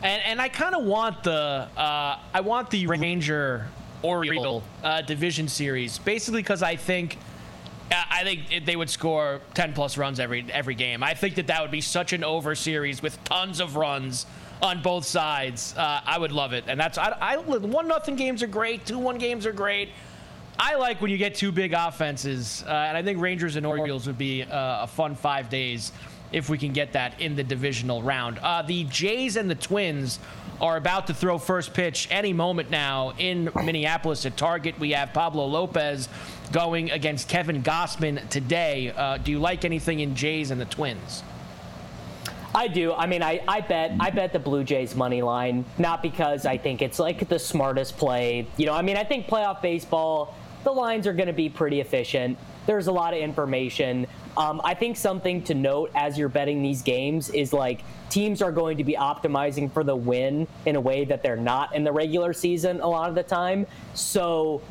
[0.04, 3.68] and and I kind of want the uh, I want the Ranger
[4.04, 7.18] Oriole uh, division series basically because I think.
[7.94, 11.04] I think they would score 10 plus runs every every game.
[11.04, 14.28] I think that that would be such an over series with tons of runs
[14.62, 15.76] on both sides.
[15.76, 18.98] Uh, I would love it, and that's I, I one nothing games are great, two
[18.98, 19.90] one games are great.
[20.58, 24.08] I like when you get two big offenses, uh, and I think Rangers and Orioles
[24.08, 25.92] would be uh, a fun five days
[26.32, 28.40] if we can get that in the divisional round.
[28.40, 30.20] Uh, the Jays and the Twins
[30.60, 34.80] are about to throw first pitch any moment now in Minneapolis at Target.
[34.80, 36.08] We have Pablo Lopez
[36.52, 38.94] going against Kevin Gausman today.
[38.96, 41.24] Uh, do you like anything in Jays and the Twins?
[42.54, 42.94] I do.
[42.94, 46.58] I mean, I, I bet I bet the Blue Jays money line, not because I
[46.58, 48.46] think it's like the smartest play.
[48.58, 51.80] You know, I mean, I think playoff baseball, the lines are going to be pretty
[51.80, 52.38] efficient.
[52.66, 54.08] There's a lot of information.
[54.38, 58.52] Um, I think something to note as you're betting these games is like teams are
[58.52, 61.92] going to be optimizing for the win in a way that they're not in the
[61.92, 63.66] regular season a lot of the time.
[63.94, 64.62] So,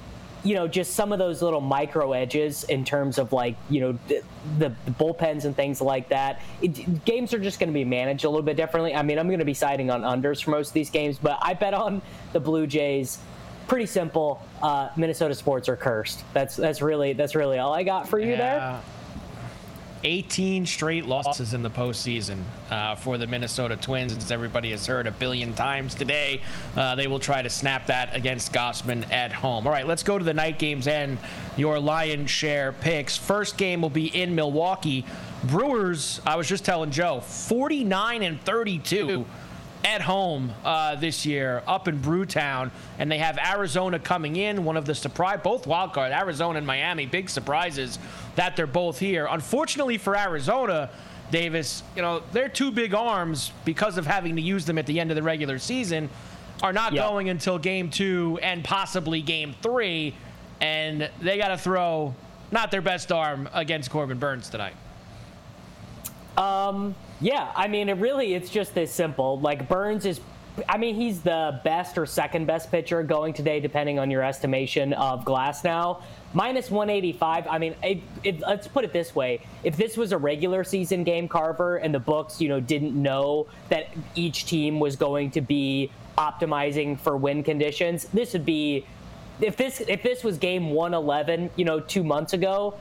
[0.44, 3.98] you know, just some of those little micro edges in terms of like, you know,
[4.08, 4.22] the,
[4.58, 6.40] the, bullpens and things like that.
[6.62, 8.94] It, games are just going to be managed a little bit differently.
[8.94, 11.38] I mean, I'm going to be siding on unders for most of these games, but
[11.42, 12.00] I bet on
[12.32, 13.18] the Blue Jays
[13.70, 14.42] pretty simple.
[14.60, 16.24] Uh, Minnesota sports are cursed.
[16.34, 18.36] That's that's really that's really all I got for you yeah.
[18.36, 18.80] there.
[20.02, 22.38] 18 straight losses in the postseason
[22.70, 24.16] uh, for the Minnesota Twins.
[24.16, 26.40] As everybody has heard a billion times today,
[26.74, 29.66] uh, they will try to snap that against Gausman at home.
[29.66, 31.18] All right, let's go to the night games and
[31.56, 33.16] your lion share picks.
[33.16, 35.04] First game will be in Milwaukee.
[35.44, 39.26] Brewers, I was just telling Joe, 49 and 32
[39.84, 44.64] at home uh, this year up in Brewtown, and they have Arizona coming in.
[44.64, 47.98] One of the surprise, both wild card, Arizona and Miami, big surprises
[48.36, 49.26] that they're both here.
[49.30, 50.90] Unfortunately for Arizona,
[51.30, 55.00] Davis, you know their two big arms because of having to use them at the
[55.00, 56.08] end of the regular season
[56.62, 57.04] are not yep.
[57.04, 60.14] going until game two and possibly game three,
[60.60, 62.14] and they got to throw
[62.50, 64.74] not their best arm against Corbin Burnes tonight.
[66.40, 69.38] Um, yeah, I mean, it really it's just this simple.
[69.40, 70.20] Like Burnes is
[70.68, 74.92] I mean, he's the best or second best pitcher going today, depending on your estimation
[74.94, 76.02] of Glasnow.
[76.32, 77.46] Minus 185.
[77.48, 81.04] I mean, it, it, let's put it this way: if this was a regular season
[81.04, 85.40] game, Carver, and the books, you know, didn't know that each team was going to
[85.40, 88.86] be optimizing for win conditions, this would be.
[89.40, 92.74] If this if this was game 111, you know, two months ago,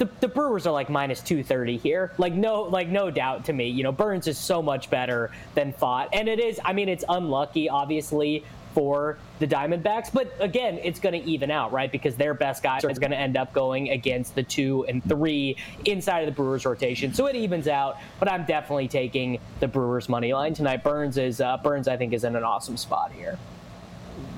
[0.00, 2.12] the, the Brewers are like minus 230 here.
[2.16, 3.68] Like no like no doubt to me.
[3.68, 6.08] You know, Burnes is so much better than Pfaadt.
[6.14, 11.20] And it is I mean it's unlucky obviously for the Diamondbacks, but again, it's going
[11.20, 11.90] to even out, right?
[11.90, 15.56] Because their best guys are going to end up going against the 2 and 3
[15.86, 17.12] inside of the Brewers rotation.
[17.12, 20.84] So it evens out, but I'm definitely taking the Brewers money line tonight.
[20.84, 23.38] Burnes is uh, Burnes I think is in an awesome spot here.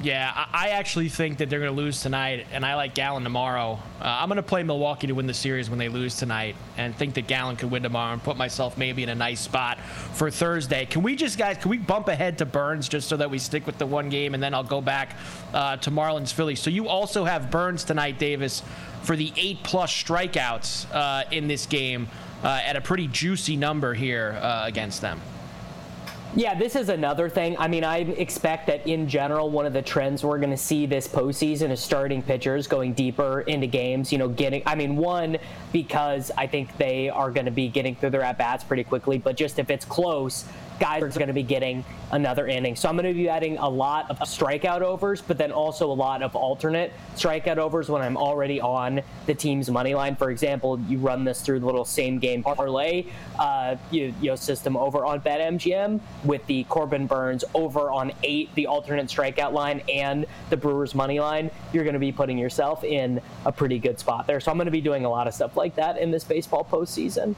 [0.03, 3.79] Yeah, I actually think that they're going to lose tonight, and I like Gallen tomorrow.
[4.01, 6.93] Uh, I'm going to play Milwaukee to win the series when they lose tonight, and
[6.97, 10.29] think that Gallen could win tomorrow and put myself maybe in a nice spot for
[10.29, 10.87] Thursday.
[10.87, 13.65] Can we just, guys, can we bump ahead to Burnes just so that we stick
[13.65, 15.17] with the one game, and then I'll go back
[15.55, 16.57] uh, to Marlins Philly?
[16.57, 18.65] So you also have Burnes tonight, Davis,
[19.03, 22.09] for the eight plus strikeouts uh, in this game
[22.43, 25.21] uh, at a pretty juicy number here uh, against them.
[26.35, 27.59] Yeah, this is another thing.
[27.59, 30.87] I mean, I expect that in general, one of the trends we're going to see
[30.87, 34.11] this postseason is starting pitchers going deeper into games.
[34.11, 35.37] You know, getting, I mean, one,
[35.73, 39.18] because I think they are going to be getting through their at bats pretty quickly,
[39.18, 40.47] but just if it's close,
[40.83, 42.75] guys are going to be getting another inning.
[42.75, 45.95] So I'm going to be adding a lot of strikeout overs, but then also a
[45.95, 50.16] lot of alternate strikeout overs when I'm already on the team's money line.
[50.16, 53.05] For example, you run this through the little same game parlay
[53.38, 58.53] uh, you, you know, system over on BetMGM with the Corbin Burnes over on eight,
[58.57, 61.49] the alternate strikeout line, and the Brewers money line.
[61.73, 64.40] You're going to be putting yourself in a pretty good spot there.
[64.40, 66.66] So I'm going to be doing a lot of stuff like that in this baseball
[66.68, 67.37] postseason.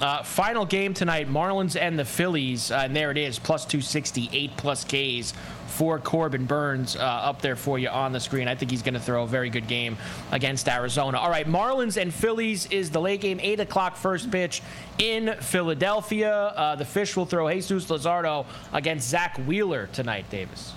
[0.00, 4.56] Uh, final game tonight, Marlins and the Phillies, uh, and there it is, plus 268
[4.56, 5.34] plus Ks
[5.66, 8.46] for Corbin Burnes uh, up there for you on the screen.
[8.46, 9.96] I think he's going to throw a very good game
[10.30, 11.18] against Arizona.
[11.18, 14.62] All right, Marlins and Phillies is the late game, 8 o'clock first pitch
[14.98, 16.32] in Philadelphia.
[16.32, 20.74] Uh, the Fish will throw Jesus Luzardo against Zack Wheeler tonight, Davis.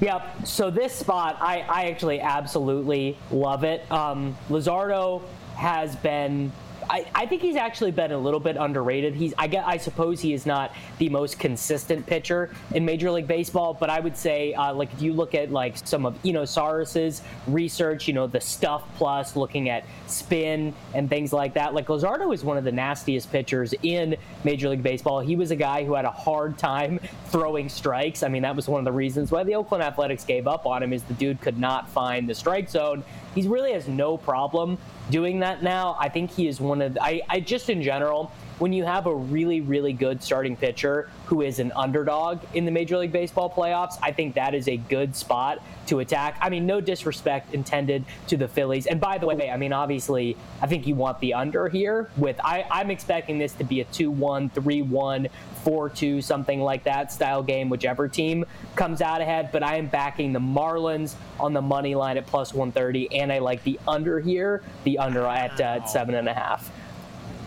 [0.00, 0.46] Yep.
[0.46, 3.90] So this spot, I, I actually absolutely love it.
[3.92, 5.22] Um, Luzardo
[5.54, 6.52] has been
[6.88, 9.14] I, I think he's actually been a little bit underrated.
[9.14, 13.26] He's I get I suppose he is not the most consistent pitcher in Major League
[13.26, 16.44] Baseball, but I would say uh, like if you look at like some of Eno
[16.44, 21.74] Sarris's research, you know the stuff plus looking at spin and things like that.
[21.74, 25.20] Like Luzardo is one of the nastiest pitchers in Major League Baseball.
[25.20, 28.22] He was a guy who had a hard time throwing strikes.
[28.22, 30.82] I mean that was one of the reasons why the Oakland Athletics gave up on
[30.82, 33.02] him is the dude could not find the strike zone.
[33.36, 34.78] He really has no problem
[35.10, 35.96] doing that now.
[36.00, 39.14] I think he is one of I, I just in general when you have a
[39.14, 43.98] really really good starting pitcher who is an underdog in the Major League Baseball playoffs,
[44.02, 46.38] I think that is a good spot to attack.
[46.40, 48.86] I mean, no disrespect intended to the Phillies.
[48.86, 52.10] And by the way, I mean obviously, I think you want the under here.
[52.16, 55.28] With I, I'm expecting this to be a 2-1, 3-1,
[55.64, 59.50] 4-2, something like that style game, whichever team comes out ahead.
[59.52, 63.38] But I am backing the Marlins on the money line at plus 130, and I
[63.38, 66.70] like the under here, the under at uh, seven and a half.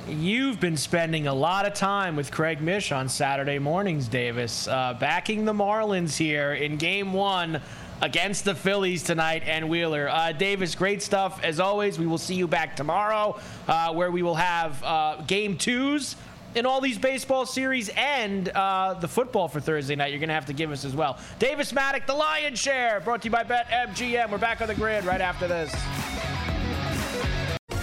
[0.09, 4.97] You've been spending a lot of time with Craig Mish on Saturday mornings, Davis, uh,
[4.99, 7.61] backing the Marlins here in Game One
[8.01, 10.09] against the Phillies tonight and Wheeler.
[10.09, 11.99] Uh, Davis, great stuff as always.
[11.99, 16.15] We will see you back tomorrow, uh, where we will have uh, Game Twos
[16.55, 20.11] in all these baseball series and uh, the football for Thursday night.
[20.11, 21.19] You're going to have to give us as well.
[21.37, 24.31] Davis Mattek, the Lion Share, brought to you by BetMGM.
[24.31, 25.71] We're back on the grid right after this.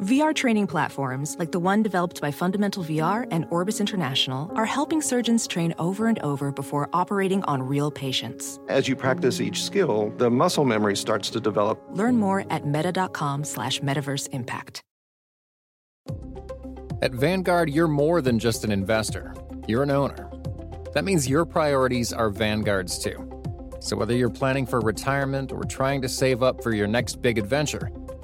[0.00, 5.02] VR training platforms, like the one developed by Fundamental VR and Orbis International, are helping
[5.02, 8.58] surgeons train over and over before operating on real patients.
[8.70, 11.78] As you practice each skill, the muscle memory starts to develop.
[11.90, 14.80] Learn more at meta.com slash metaverse impact.
[17.02, 19.34] At Vanguard, you're more than just an investor.
[19.68, 20.30] You're an owner.
[20.94, 23.26] That means your priorities are Vanguard's too.
[23.80, 27.36] So whether you're planning for retirement or trying to save up for your next big
[27.36, 27.90] adventure,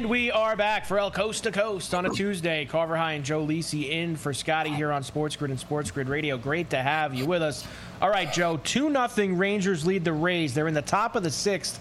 [0.00, 2.64] And we are back for El Coast to Coast on a Tuesday.
[2.64, 6.08] Carver High and Joe Lisi in for Scotty here on Sports Grid and Sports Grid
[6.08, 6.38] Radio.
[6.38, 7.66] Great to have you with us.
[8.00, 10.54] All right, Joe, 2 nothing Rangers lead the Rays.
[10.54, 11.78] They're in the top of the sixth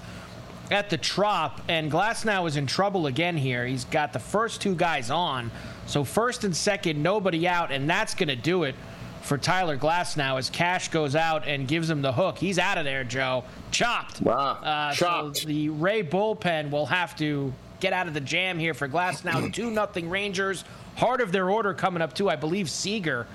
[0.69, 3.65] at the Trop, and Glasnow is in trouble again here.
[3.65, 5.49] He's got the first two guys on.
[5.85, 8.75] So first and second, nobody out, and that's going to do it
[9.21, 12.37] for Tyler Glasnow as Cash goes out and gives him the hook.
[12.37, 13.45] He's out of there, Joe.
[13.71, 14.19] Chopped.
[14.19, 14.59] Wow.
[14.61, 15.37] Uh, Chopped.
[15.37, 19.53] So the Ray bullpen will have to get out of the jam here for Glasnow.
[19.53, 20.63] 2 nothing Rangers.
[20.95, 22.29] Heart of their order coming up, too.
[22.29, 23.25] I believe Seager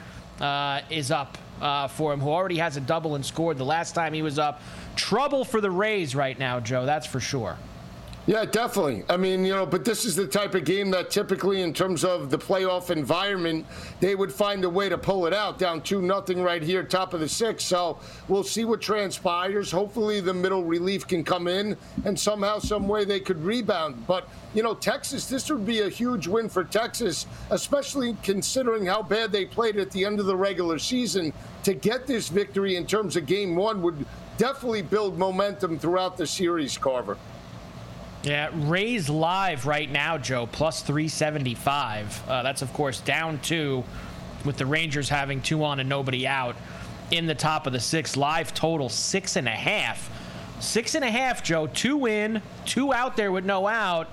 [0.40, 3.94] uh, is up uh, for him, who already has a double and scored the last
[3.94, 4.60] time he was up.
[4.96, 7.56] Trouble for the Rays right now, Joe, that's for sure.
[8.26, 9.04] Yeah, definitely.
[9.10, 12.04] I mean, you know, but this is the type of game that typically, in terms
[12.04, 13.66] of the playoff environment,
[14.00, 15.58] they would find a way to pull it out.
[15.58, 17.66] Down two nothing right here, top of the sixth.
[17.66, 19.70] So we'll see what transpires.
[19.70, 24.06] Hopefully, the middle relief can come in, and somehow, some way, they could rebound.
[24.06, 29.02] But you know, Texas, this would be a huge win for Texas, especially considering how
[29.02, 31.30] bad they played at the end of the regular season.
[31.64, 34.06] To get this victory in terms of game one would
[34.38, 37.18] definitely build momentum throughout the series, Carver.
[38.24, 42.22] Yeah, Rays live right now, Joe, plus 375.
[42.26, 43.84] Uh, that's, of course, down two
[44.46, 46.56] with the Rangers having two on and nobody out
[47.10, 48.16] in the top of the six.
[48.16, 50.10] Live total six and a half.
[50.60, 51.66] Six and a half, Joe.
[51.66, 54.08] Two in, two out there with no out.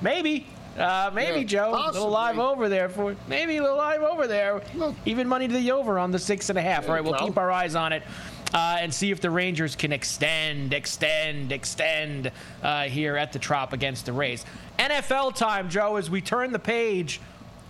[0.00, 0.46] Maybe.
[0.78, 1.70] Uh, maybe, Yeah, Joe.
[1.74, 4.62] A little live over there for maybe a little live over there.
[5.04, 6.88] Even money to the over on the six and a half.
[6.88, 7.26] All right, we'll go.
[7.26, 8.04] keep our eyes on it
[8.52, 12.30] uh, and see if the Rangers can extend, extend, extend
[12.62, 14.44] uh, here at the Trop against the Rays.
[14.78, 17.20] NFL time, Joe, as we turn the page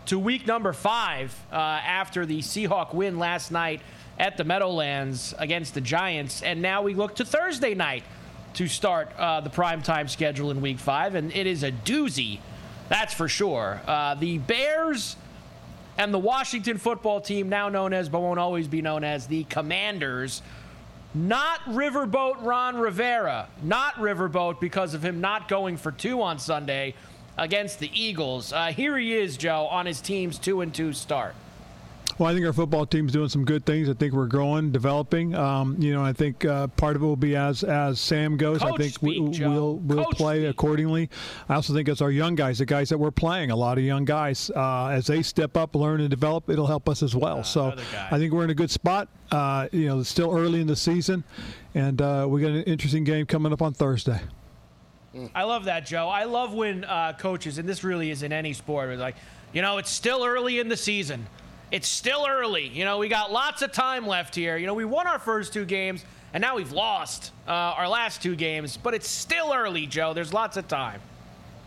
[0.07, 3.81] to week number five uh, after the Seahawk win last night
[4.19, 6.43] at the Meadowlands against the Giants.
[6.43, 8.03] And now we look to Thursday night
[8.55, 11.15] to start uh, the primetime schedule in week five.
[11.15, 12.41] And it is a doozy,
[12.89, 13.81] that's for sure.
[13.87, 15.17] Uh, the Bears
[15.99, 19.45] and the Washington football team, now known as, but won't always be known as, the
[19.45, 20.43] Commanders.
[21.15, 23.49] Not Riverboat Ron Rivera.
[23.63, 26.95] Not Riverboat because of him not going for two on Sunday
[27.37, 28.53] against the Eagles.
[28.53, 31.35] Uh, here he is, Joe, on his team's two and two start.
[32.19, 33.89] Well, I think our football team's doing some good things.
[33.89, 35.35] I think we're growing, developing.
[35.35, 38.63] Um, you know, I think uh, part of it will be as as Sam goes.
[38.63, 39.51] I Coach think we, speak, Joe.
[39.51, 41.09] we'll we'll Coach play accordingly.
[41.49, 43.85] I also think it's our young guys, the guys that we're playing, a lot of
[43.85, 47.43] young guys, uh, as they step up, learn, and develop, it'll help us as well.
[47.45, 47.75] so
[48.11, 49.09] I think we're in a good spot.
[49.31, 51.25] Uh, you know, it's still early in the season,
[51.75, 54.21] and uh, we got an interesting game coming up on Thursday.
[55.35, 56.09] I love that, Joe.
[56.09, 59.17] I love when uh, coaches, and this really is in any sport, are like,
[59.53, 61.27] you know, it's still early in the season.
[61.73, 62.69] It's still early.
[62.69, 64.59] You know, we got lots of time left here.
[64.59, 66.05] You know, we won our first two games,
[66.35, 70.13] and now we've lost uh, our last two games, but it's still early, Joe.
[70.13, 71.01] There's lots of time.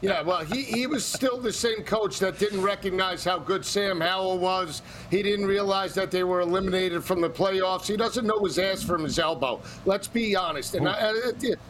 [0.01, 3.99] Yeah, well, he, he was still the same coach that didn't recognize how good Sam
[3.99, 4.83] Howell was.
[5.09, 7.87] He didn't realize that they were eliminated from the playoffs.
[7.87, 9.61] He doesn't know his ass from his elbow.
[9.85, 10.75] Let's be honest.
[10.75, 11.13] And I,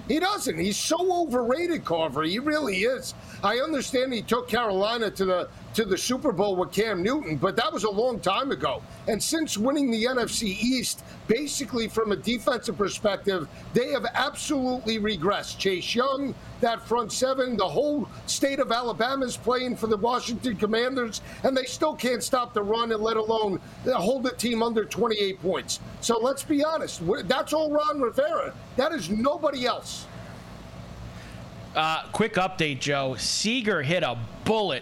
[0.10, 0.58] he doesn't.
[0.58, 2.24] He's so overrated, Carver.
[2.24, 3.14] He really is.
[3.42, 7.58] I understand he took Carolina to the to the Super Bowl with Cam Newton, but
[7.58, 8.82] that was a long time ago.
[9.10, 15.58] And since winning the NFC East, basically from a defensive perspective, they have absolutely regressed.
[15.58, 20.56] Chase Young, that front seven, the whole state of Alabama is playing for the Washington
[20.56, 24.64] Commanders, and they still can't stop the run and let alone uh, hold the team
[24.64, 25.82] under 28 points.
[26.00, 27.02] So let's be honest.
[27.28, 28.54] That's all Ron Rivera.
[28.78, 30.08] That is nobody else.
[31.76, 33.16] Uh, quick update, Joe.
[33.18, 34.82] Seager hit a bullet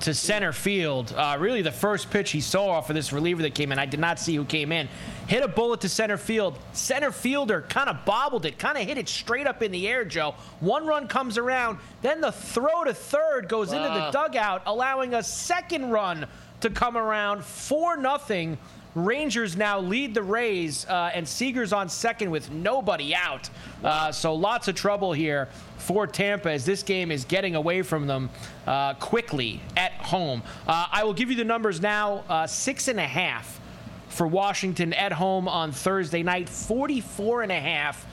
[0.00, 1.12] to center field.
[1.16, 3.86] Uh, really, the first pitch he saw off of this reliever that came in, I
[3.86, 4.88] did not see who came in.
[5.26, 6.58] Hit a bullet to center field.
[6.72, 10.04] Center fielder kind of bobbled it, kind of hit it straight up in the air,
[10.04, 10.34] Joe.
[10.60, 15.22] One run comes around, then the throw to third goes into the dugout, allowing a
[15.22, 16.26] second run
[16.60, 17.44] to come around.
[17.44, 18.58] 4 nothing.
[18.94, 23.48] Rangers now lead the Rays, uh, and Seager's on second with nobody out.
[23.84, 28.06] Uh, so lots of trouble here for Tampa as this game is getting away from
[28.06, 28.30] them
[28.66, 30.42] uh, quickly at home.
[30.66, 33.60] Uh, I will give you the numbers now uh, six and a half
[34.08, 38.06] for Washington at home on Thursday night, 44 and a half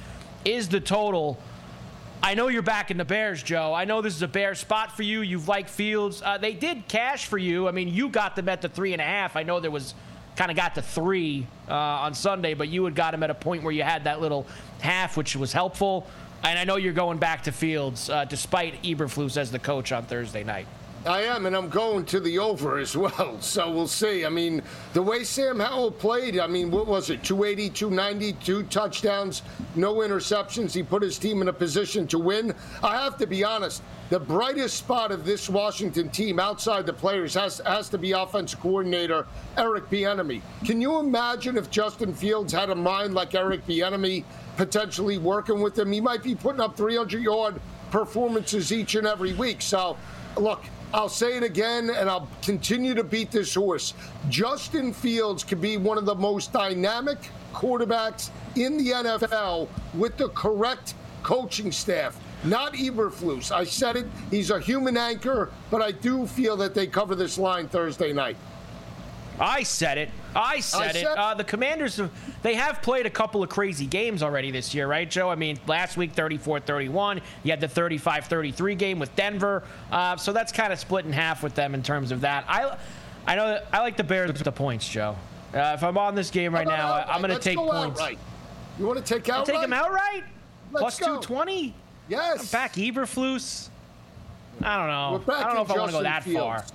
[0.43, 1.39] is the total.
[2.21, 3.73] I know you're back in the Bears, Joe.
[3.73, 5.21] I know this is a Bear spot for you.
[5.21, 6.21] You've liked Fields.
[6.23, 7.67] Uh, they did cash for you.
[7.67, 9.35] I mean, you got them at the three and a half.
[9.35, 9.93] I know there was
[10.35, 13.35] kind of got to three uh, on Sunday, but you had got him at a
[13.35, 14.45] point where you had that little
[14.81, 16.05] half, which was helpful.
[16.43, 20.03] And I know you're going back to Fields uh, despite Eberflus as the coach on
[20.05, 20.67] Thursday night.
[21.05, 23.39] I am, and I'm going to the over as well.
[23.45, 24.25] So we'll see.
[24.25, 24.61] I mean,
[24.93, 27.23] the way Sam Howell played, I mean, what was it?
[27.23, 29.43] 280, 290, two touchdowns,
[29.75, 30.73] no interceptions.
[30.73, 32.53] He put his team in a position to win.
[32.83, 37.33] I have to be honest, the brightest spot of this Washington team outside the players
[37.35, 39.27] has, has to be offensive coordinator
[39.57, 40.41] Eric Bieniemy.
[40.65, 44.23] Can you imagine if Justin Fields had a mind like Eric Bieniemy,
[44.57, 45.91] potentially working with him?
[45.91, 49.61] He might be putting up 300 yard performances each and every week.
[49.61, 49.97] So,
[50.37, 50.63] look,
[50.95, 53.93] I'll say it again, and I'll continue to beat this horse.
[54.29, 57.17] Justin Fields could be one of the most dynamic
[57.53, 62.17] quarterbacks in the NFL with the correct coaching staff.
[62.45, 63.51] Not Eberflus.
[63.51, 64.05] I said it.
[64.31, 68.37] He's a human anchor, but I do feel that they cover this line Thursday night.
[69.37, 70.09] I said it.
[70.35, 70.93] I said I it.
[70.93, 72.01] Said uh, the Commanders,
[72.43, 75.29] they have played a couple of crazy games already this year, right, Joe?
[75.29, 77.21] I mean, last week 34-31.
[77.43, 79.63] You had the 35-33 game with Denver.
[79.91, 82.45] Uh, so that's kind of split in half with them in terms of that.
[82.47, 82.77] I,
[83.25, 85.15] I know I like the Bears with the points, Joe.
[85.53, 87.15] Uh, if I'm on this game right now, outright?
[87.15, 87.99] I'm going to take go points.
[87.99, 88.19] Outright.
[88.77, 89.45] You want to take out?
[89.45, 90.25] Take them outright.
[90.71, 91.73] Let's Plus 220.
[92.09, 92.41] Yes.
[92.41, 93.69] I'm back Eberflus.
[94.61, 95.33] I don't know.
[95.33, 96.39] I don't know if I want to go that Fields.
[96.39, 96.65] far.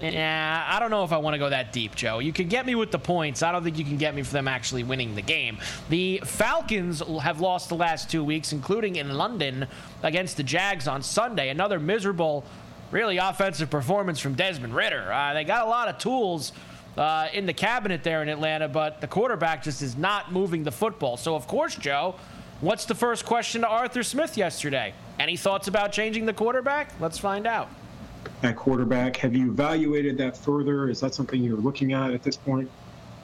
[0.00, 2.20] Yeah, I don't know if I want to go that deep, Joe.
[2.20, 3.42] You can get me with the points.
[3.42, 5.58] I don't think you can get me for them actually winning the game.
[5.88, 9.66] The Falcons have lost the last two weeks, including in London
[10.04, 11.48] against the Jags on Sunday.
[11.48, 12.44] Another miserable,
[12.92, 15.12] really offensive performance from Desmond Ridder.
[15.12, 16.52] Uh, they got a lot of tools
[16.96, 20.72] uh, in the cabinet there in Atlanta, but the quarterback just is not moving the
[20.72, 21.16] football.
[21.16, 22.14] So, of course, Joe,
[22.60, 24.94] what's the first question to Arthur Smith yesterday?
[25.18, 26.92] Any thoughts about changing the quarterback?
[27.00, 27.68] Let's find out
[28.42, 29.16] at quarterback.
[29.16, 30.88] Have you evaluated that further?
[30.88, 32.70] Is that something you're looking at at this point?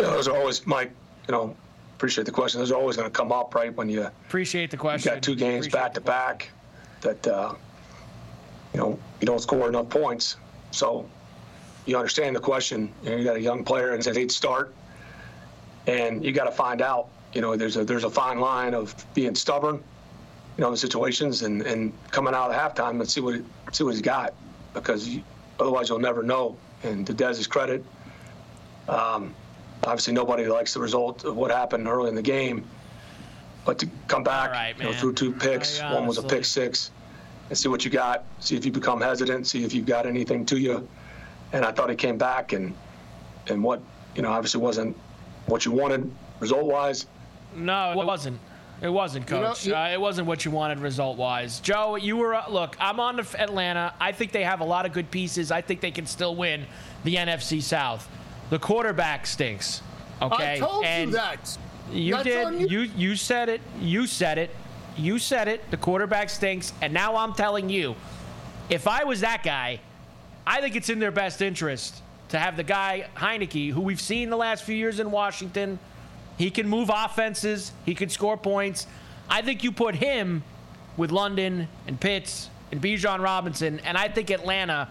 [0.01, 0.93] Yeah, those are always, Mike,
[1.29, 1.57] you know,
[1.97, 2.61] appreciate the question.
[2.61, 5.11] Those are always going to come up, right, when you appreciate the question.
[5.11, 6.51] You got two games appreciate back to back
[7.03, 7.55] that, uh,
[8.73, 10.37] you know, you don't score enough points.
[10.73, 11.09] So
[11.87, 12.93] you understand the question.
[13.05, 14.75] You, know, you got a young player and says he'd start,
[15.87, 17.09] and you got to find out.
[17.33, 21.43] You know, there's a there's a fine line of being stubborn, you know, in situations
[21.43, 23.41] and, and coming out at halftime and see what
[23.73, 24.35] see what he's got
[24.75, 25.23] because you,
[25.59, 26.59] otherwise you'll never know.
[26.83, 27.83] And to Dez's credit,
[28.89, 29.35] um,
[29.85, 32.67] obviously nobody likes the result of what happened early in the game,
[33.65, 36.91] but to come back, right, you know, through two picks, one was a pick six,
[37.49, 38.25] and see what you got.
[38.41, 39.47] See if you become hesitant.
[39.47, 40.87] See if you've got anything to you.
[41.53, 42.75] And I thought he came back and
[43.49, 43.81] and what
[44.17, 44.97] you know obviously wasn't
[45.47, 46.11] what you wanted
[46.41, 47.07] result wise.
[47.55, 48.39] No, it wasn't.
[48.83, 49.67] It wasn't, Coach.
[49.67, 51.61] You know, you, uh, it wasn't what you wanted result wise.
[51.61, 52.77] Joe, you were uh, look.
[52.81, 53.95] I'm on to Atlanta.
[54.01, 55.51] I think they have a lot of good pieces.
[55.51, 56.67] I think they can still win
[57.05, 58.09] the NFC South.
[58.51, 59.81] The quarterback stinks.
[60.21, 61.59] Okay, I told and you that.
[61.93, 62.71] You That's did.
[62.71, 62.81] You.
[62.81, 63.61] you you said it.
[63.81, 64.51] You said it.
[64.97, 65.71] You said it.
[65.71, 66.73] The quarterback stinks.
[66.83, 67.95] And now I'm telling you,
[68.71, 69.81] if I was that guy,
[70.47, 74.31] I think it's in their best interest to have the guy Heinicke, who we've seen
[74.31, 75.79] the last few years in Washington
[76.39, 77.73] he can move offenses.
[77.85, 78.87] He can score points.
[79.29, 80.43] I think you put him
[80.97, 84.89] with London and Pitts and Bijan Robinson, and I think Atlanta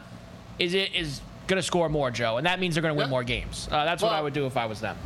[0.59, 3.23] is is going to score more, Joe, and that means they're going to win more
[3.23, 3.67] games.
[3.69, 4.97] Uh, that's well, what I would do if I was them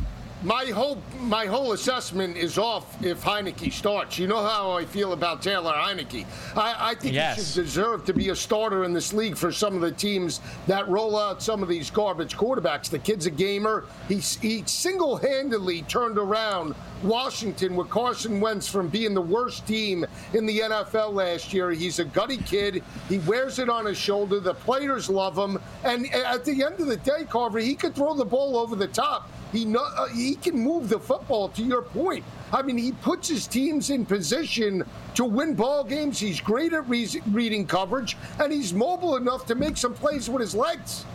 [0.42, 4.18] my whole my whole assessment is off if Heinicke starts.
[4.18, 6.26] You know how I feel about Taylor Heinicke.
[6.56, 7.36] I, I think yes.
[7.36, 10.40] he should deserve to be a starter in this league for some of the teams
[10.68, 12.88] that roll out some of these garbage quarterbacks.
[12.88, 13.84] The kid's a gamer.
[14.06, 20.46] He, he single-handedly turned around Washington with Carson Wentz from being the worst team in
[20.46, 21.70] the NFL last year.
[21.72, 22.82] He's a gutty kid.
[23.08, 24.38] He wears it on his shoulder.
[24.40, 25.60] The players love him.
[25.84, 28.88] And at the end of the day, Carver, he could throw the ball over the
[28.88, 29.28] top.
[29.52, 31.48] He know, uh, he can move the football.
[31.50, 34.84] To your point, I mean, he puts his teams in position
[35.14, 36.18] to win ball games.
[36.18, 40.40] He's great at re- reading coverage, and he's mobile enough to make some plays with
[40.40, 41.06] his legs.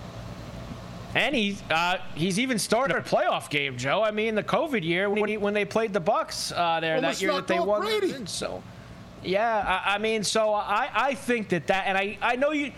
[1.15, 4.01] And he's uh, he's even started a playoff game, Joe.
[4.03, 7.21] I mean, the COVID year when, he, when they played the Bucks uh, there that
[7.21, 7.81] year that they won.
[7.81, 8.25] Brady.
[8.25, 8.63] So,
[9.23, 12.71] yeah, I, I, mean, so I, I think that that, and I, I know you,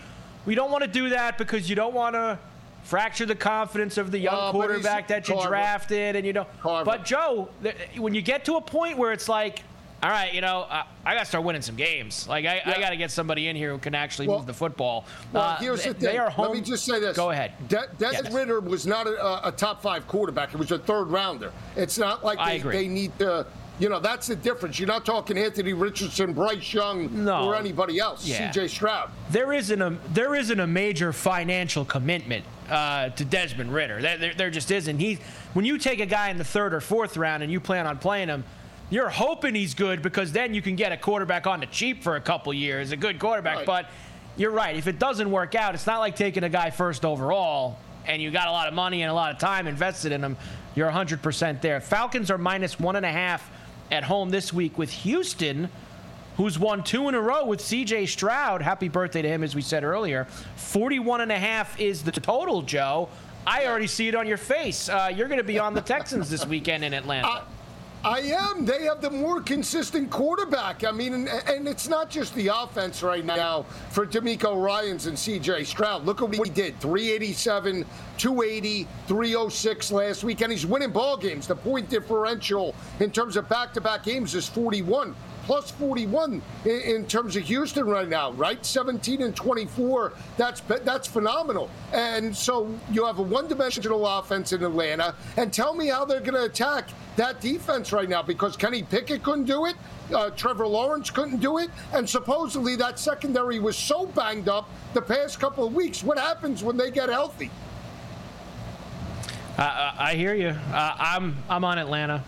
[0.44, 2.38] we don't want to do that because you don't want to
[2.86, 5.48] fracture the confidence of the young but quarterback that you Carver.
[5.48, 6.46] drafted, and you know.
[6.62, 9.62] But Joe, th- when you get to a point where it's like,
[10.02, 12.28] all right, you know, uh, I got to start winning some games.
[12.28, 14.54] Like I, I got to get somebody in here who can actually Well- move the
[14.54, 15.04] football.
[15.32, 16.10] Well, Uh, here's the thing.
[16.10, 16.46] They are home.
[16.48, 17.16] Let me just say this.
[17.16, 17.52] Go ahead.
[17.68, 18.32] De- Dennis Yes.
[18.32, 20.52] Ridder was not a, a top five quarterback.
[20.54, 21.50] It was a third rounder.
[21.76, 23.46] It's not like they, they need to.
[23.78, 24.78] You know, that's the difference.
[24.78, 27.44] You're not talking Anthony Richardson, Bryce Young, No.
[27.46, 28.24] or anybody else.
[28.26, 28.50] Yeah.
[28.50, 28.68] C.J.
[28.68, 29.10] Stroud.
[29.30, 34.00] there isn't a there isn't a major financial commitment uh, to Desmond Ridder.
[34.00, 34.98] There, there, there just isn't.
[34.98, 35.18] He
[35.54, 37.98] when you take a guy in the third or fourth round and you plan on
[37.98, 38.44] playing him,
[38.90, 42.16] you're hoping he's good because then you can get a quarterback on the cheap for
[42.16, 43.58] a couple years, a good quarterback.
[43.58, 43.66] Right.
[43.66, 43.90] But
[44.36, 44.76] you're right.
[44.76, 48.30] If it doesn't work out, it's not like taking a guy first overall and you
[48.30, 50.36] got a lot of money and a lot of time invested in him.
[50.74, 51.80] You're 100% there.
[51.80, 53.50] Falcons are minus one and a half
[53.90, 55.68] at home this week with Houston
[56.36, 58.62] who's won two in a row with CJ Stroud.
[58.62, 60.26] Happy birthday to him, as we said earlier.
[60.56, 63.08] 41 and a half is the total, Joe.
[63.46, 64.88] I already see it on your face.
[64.88, 67.44] Uh, you're going to be on the Texans this weekend in Atlanta.
[68.04, 68.64] I am.
[68.64, 70.84] They have the more consistent quarterback.
[70.84, 75.18] I mean, and, and it's not just the offense right now for DeMeco Ryans and
[75.18, 75.64] C.J.
[75.64, 76.04] Stroud.
[76.04, 77.84] Look at what he did: 387,
[78.16, 81.48] 280, 306 last week, and he's winning ball games.
[81.48, 85.14] The point differential in terms of back-to-back games is 41.
[85.46, 88.64] Plus 41 in, in terms of Houston right now, right?
[88.66, 90.12] 17 and 24.
[90.36, 91.70] That's that's phenomenal.
[91.92, 95.14] And so you have a one-dimensional offense in Atlanta.
[95.36, 99.22] And tell me how they're going to attack that defense right now because Kenny Pickett
[99.22, 99.76] couldn't do it.
[100.12, 101.70] Uh, Trevor Lawrence couldn't do it.
[101.92, 106.02] And supposedly that secondary was so banged up the past couple of weeks.
[106.02, 107.50] What happens when they get healthy?
[109.58, 110.48] Uh, I hear you.
[110.48, 112.22] Uh, I'm I'm on Atlanta,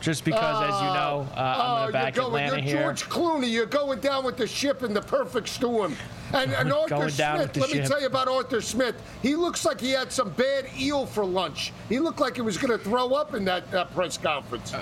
[0.00, 2.76] just because, as you know, uh, I'm Oh, going to back you're going, Atlanta you're
[2.76, 2.82] here.
[2.84, 3.50] George Clooney.
[3.50, 5.96] You're going down with the ship in the perfect storm.
[6.34, 8.94] And, and Arthur Going down with Smith, let me tell you about Arthur Smith.
[9.22, 11.72] He looks like he had some bad eel for lunch.
[11.88, 14.74] He looked like he was going to throw up in that, that press conference.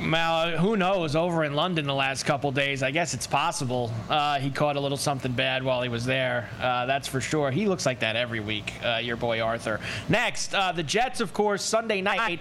[0.00, 1.14] Mal, who knows?
[1.14, 4.80] Over in London the last couple days, I guess it's possible uh, he caught a
[4.80, 6.48] little something bad while he was there.
[6.60, 7.50] Uh, that's for sure.
[7.50, 8.72] He looks like that every week.
[8.84, 9.78] Uh, your boy Arthur.
[10.08, 12.40] Next, uh, the Jets, of course, Sunday night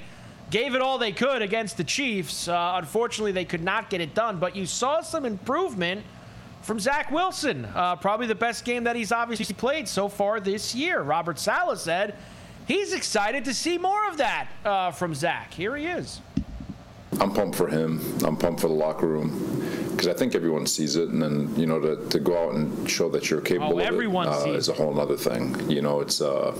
[0.50, 2.48] gave it all they could against the Chiefs.
[2.48, 6.04] Uh, unfortunately, they could not get it done, but you saw some improvement
[6.62, 7.66] from Zach Wilson.
[7.66, 11.02] Uh, probably the best game that he's obviously played so far this year.
[11.02, 12.16] Robert Saleh said
[12.68, 15.54] he's excited to see more of that uh, from Zach.
[15.54, 16.22] Here he is.
[17.20, 18.00] I'm pumped for him.
[18.24, 21.66] I'm pumped for the locker room because I think everyone sees it, and then you
[21.66, 24.44] know to, to go out and show that you're capable Oh, everyone of it uh,
[24.44, 25.70] sees is a whole other thing.
[25.70, 26.22] You know, it's.
[26.22, 26.56] Uh,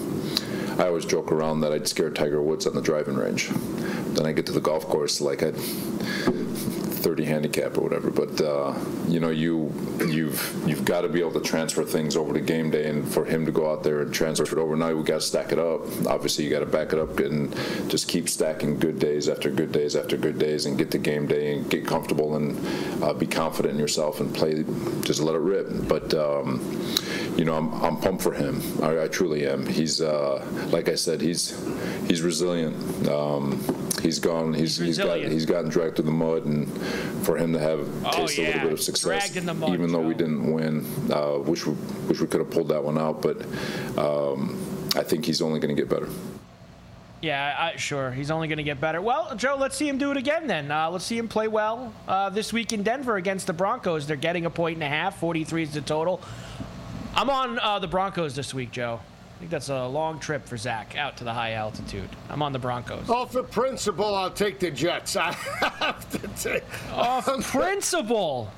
[0.80, 3.50] I always joke around that I'd scare Tiger Woods on the driving range.
[4.14, 5.56] Then I get to the golf course like I'd
[7.00, 8.12] 30 handicap or whatever.
[8.12, 8.74] But uh,
[9.08, 9.74] you know, you
[10.08, 13.26] you've you've got to be able to transfer things over to game day, and for
[13.26, 15.60] him to go out there and transfer it over, now we got to stack it
[15.60, 15.82] up.
[16.06, 17.56] Obviously, you got to back it up and
[17.90, 21.26] just keep stacking good days after good days after good days, and get to game
[21.26, 24.64] day and get comfortable and uh, be confident in yourself and play.
[25.02, 25.88] Just let it rip.
[25.88, 26.60] But um,
[27.40, 28.62] you know, I'm, I'm pumped for him.
[28.84, 29.66] I, I truly am.
[29.66, 31.58] He's uh, like I said, he's
[32.06, 33.08] he's resilient.
[33.08, 33.64] Um,
[34.02, 34.54] he's gone.
[34.54, 36.68] He's he's got he's gotten dragged through the mud, and
[37.24, 40.16] for him to have Oh, tasted a little bit of success, mud, even though we
[40.16, 41.76] didn't win, uh, wish we
[42.10, 43.22] wish we could have pulled that one out.
[43.22, 43.42] But
[43.98, 44.60] um,
[44.98, 46.10] I think he's only going to get better.
[47.22, 48.12] Yeah, I, sure.
[48.12, 49.02] He's only going to get better.
[49.02, 50.72] Well, Joe, let's see him do it again then.
[50.72, 54.08] Uh, let's see him play well uh, this week in Denver against the Broncos.
[54.08, 55.20] They're getting a point and a half.
[55.20, 56.22] 43 is the total.
[57.16, 59.00] I'm on uh, the Broncos this week, Joe.
[59.02, 62.10] I think that's a long trip for Zach out to the high altitude.
[62.30, 63.10] I'm on the Broncos.
[63.10, 65.16] Off the principle, I'll take the Jets.
[65.16, 66.64] I have to take.
[66.92, 68.52] Off principle.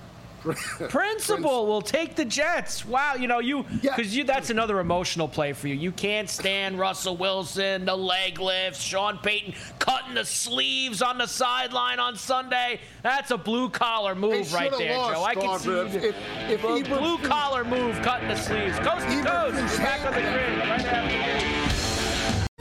[0.90, 2.86] Principal will take the Jets.
[2.86, 5.76] Wow, you know you because you that's another emotional play for you.
[5.76, 11.28] You can't stand Russell Wilson, the leg lifts, Sean Payton cutting the sleeves on the
[11.28, 12.80] sideline on Sunday.
[13.04, 15.24] That's a blue collar move right there, lost, Joe.
[15.24, 15.72] I can see.
[15.72, 16.16] If- if-
[16.50, 19.56] if a Eberflus- blue collar move cutting the sleeves, coast to coast.
[19.56, 21.31] We're back on the grid right after.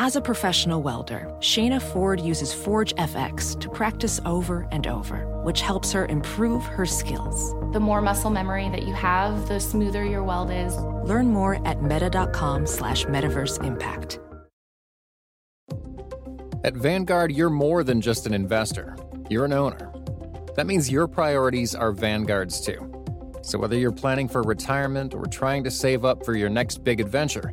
[0.00, 5.60] As a professional welder, Shayna Ford uses Forge FX to practice over and over, which
[5.60, 7.52] helps her improve her skills.
[7.72, 10.76] The more muscle memory that you have, the smoother your weld is.
[11.02, 14.20] Learn more at meta.com slash metaverse impact.
[16.62, 18.96] At Vanguard, you're more than just an investor.
[19.28, 19.92] You're an owner.
[20.54, 22.84] That means your priorities are Vanguard's too.
[23.42, 27.00] So whether you're planning for retirement or trying to save up for your next big
[27.00, 27.52] adventure,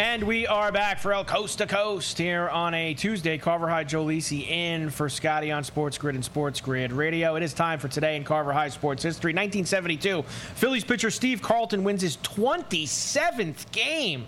[0.00, 3.36] And we are back for El Coast to Coast here on a Tuesday.
[3.36, 7.36] Carver High Joe Lisi in for Scotty on Sports Grid and Sports Grid Radio.
[7.36, 9.34] It is time for today in Carver High sports history.
[9.34, 10.22] 1972,
[10.54, 14.26] Phillies pitcher Steve Carlton wins his 27th game.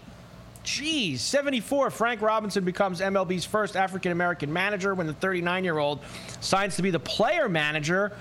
[0.63, 1.91] Jeez, 74.
[1.91, 6.01] Frank Robinson becomes MLB's first African American manager when the 39 year old
[6.43, 8.13] signs to be the player manager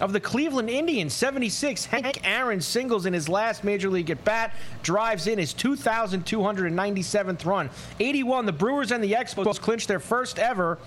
[0.00, 1.12] of the Cleveland Indians.
[1.12, 1.86] 76.
[1.86, 7.70] Hank Aaron singles in his last major league at bat, drives in his 2,297th run.
[8.00, 8.46] 81.
[8.46, 10.78] The Brewers and the Expos clinch their first ever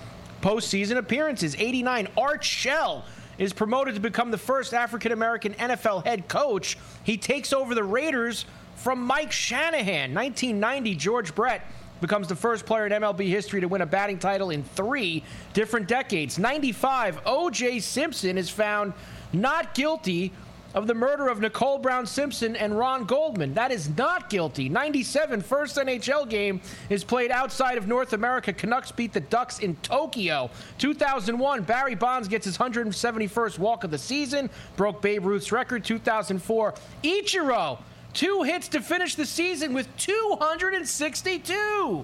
[0.42, 1.56] postseason appearances.
[1.58, 2.08] 89.
[2.18, 3.06] Art Shell
[3.38, 6.78] is promoted to become the first African American NFL head coach.
[7.04, 8.46] He takes over the Raiders
[8.76, 10.14] from Mike Shanahan.
[10.14, 10.96] 1990.
[10.96, 11.62] George Brett
[12.02, 15.24] becomes the first player in MLB history to win a batting title in three
[15.54, 16.38] different decades.
[16.38, 17.80] 95, O.J.
[17.80, 18.94] Simpson is found
[19.34, 20.32] not guilty
[20.74, 23.54] of the murder of Nicole Brown Simpson and Ron Goldman.
[23.54, 24.70] That is not guilty.
[24.70, 28.54] 97, first NHL game is played outside of North America.
[28.54, 30.52] Canucks beat the Ducks in Tokyo.
[30.78, 35.84] 2001, Barry Bonds gets his 171st walk of the season, broke Babe Ruth's record.
[35.84, 37.80] 2004, Ichiro
[38.18, 42.04] Two hits to finish the season with 262.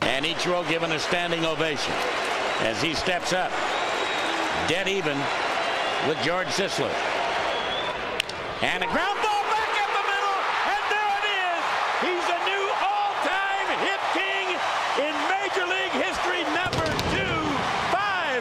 [0.00, 1.92] And Ichiro given a standing ovation
[2.60, 3.50] as he steps up.
[4.66, 5.18] Dead even
[6.08, 6.88] with George Sisler.
[8.62, 11.60] And a ground ball back up the middle, and there it is.
[12.08, 14.56] He's a new all-time hit king
[15.04, 17.36] in Major League history, number two,
[17.92, 18.40] five,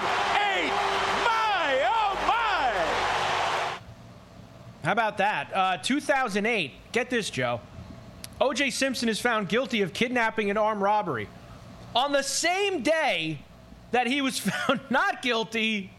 [0.56, 0.72] eight.
[1.28, 2.72] My, oh my!
[4.88, 5.54] How about that?
[5.54, 6.72] Uh, 2008.
[6.94, 7.60] Get this, Joe.
[8.40, 8.70] O.J.
[8.70, 11.28] Simpson is found guilty of kidnapping and armed robbery.
[11.94, 13.40] On the same day
[13.92, 15.92] that he was found not guilty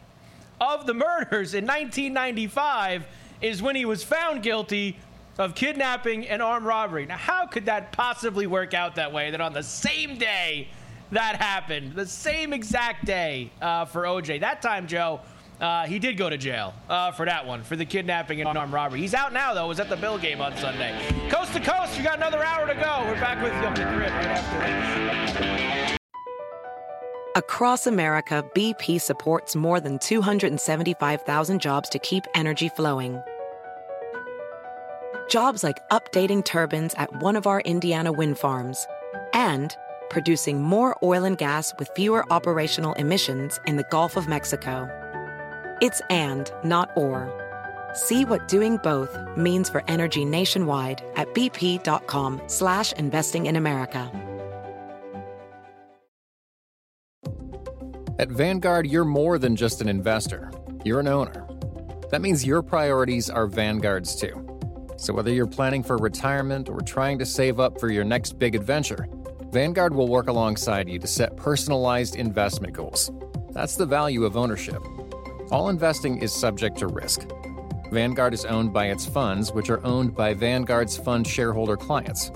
[0.58, 3.04] of the murders in 1995
[3.42, 4.96] is when he was found guilty
[5.36, 7.04] of kidnapping and armed robbery.
[7.04, 9.30] Now, how could that possibly work out that way?
[9.30, 10.68] That on the same day
[11.12, 14.40] that happened, the same exact day uh, for OJ.
[14.40, 15.20] That time, Joe,
[15.60, 18.72] uh, he did go to jail uh, for that one, for the kidnapping and armed
[18.72, 19.00] robbery.
[19.00, 19.66] He's out now, though.
[19.66, 20.94] Was at the Bill game on Sunday.
[21.28, 23.02] Coast to coast, we got another hour to go.
[23.06, 25.98] We're back with you on the grid right after this.
[27.36, 33.22] Across America, BP supports more than 275,000 jobs to keep energy flowing.
[35.28, 38.86] Jobs like updating turbines at one of our Indiana wind farms
[39.34, 39.76] and
[40.10, 44.88] producing more oil and gas with fewer operational emissions in the Gulf of Mexico.
[45.80, 47.32] It's and, not or.
[47.94, 54.10] See what doing both means for energy nationwide at bp.com slash investing in America.
[58.18, 60.50] At Vanguard, you're more than just an investor.
[60.84, 61.46] You're an owner.
[62.10, 64.44] That means your priorities are Vanguard's too.
[64.96, 68.56] So whether you're planning for retirement or trying to save up for your next big
[68.56, 69.06] adventure,
[69.52, 73.12] Vanguard will work alongside you to set personalized investment goals.
[73.52, 74.82] That's the value of ownership.
[75.50, 77.26] All investing is subject to risk.
[77.90, 82.30] Vanguard is owned by its funds, which are owned by Vanguard's fund shareholder clients.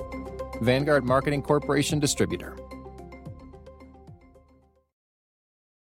[0.63, 2.57] Vanguard Marketing Corporation Distributor.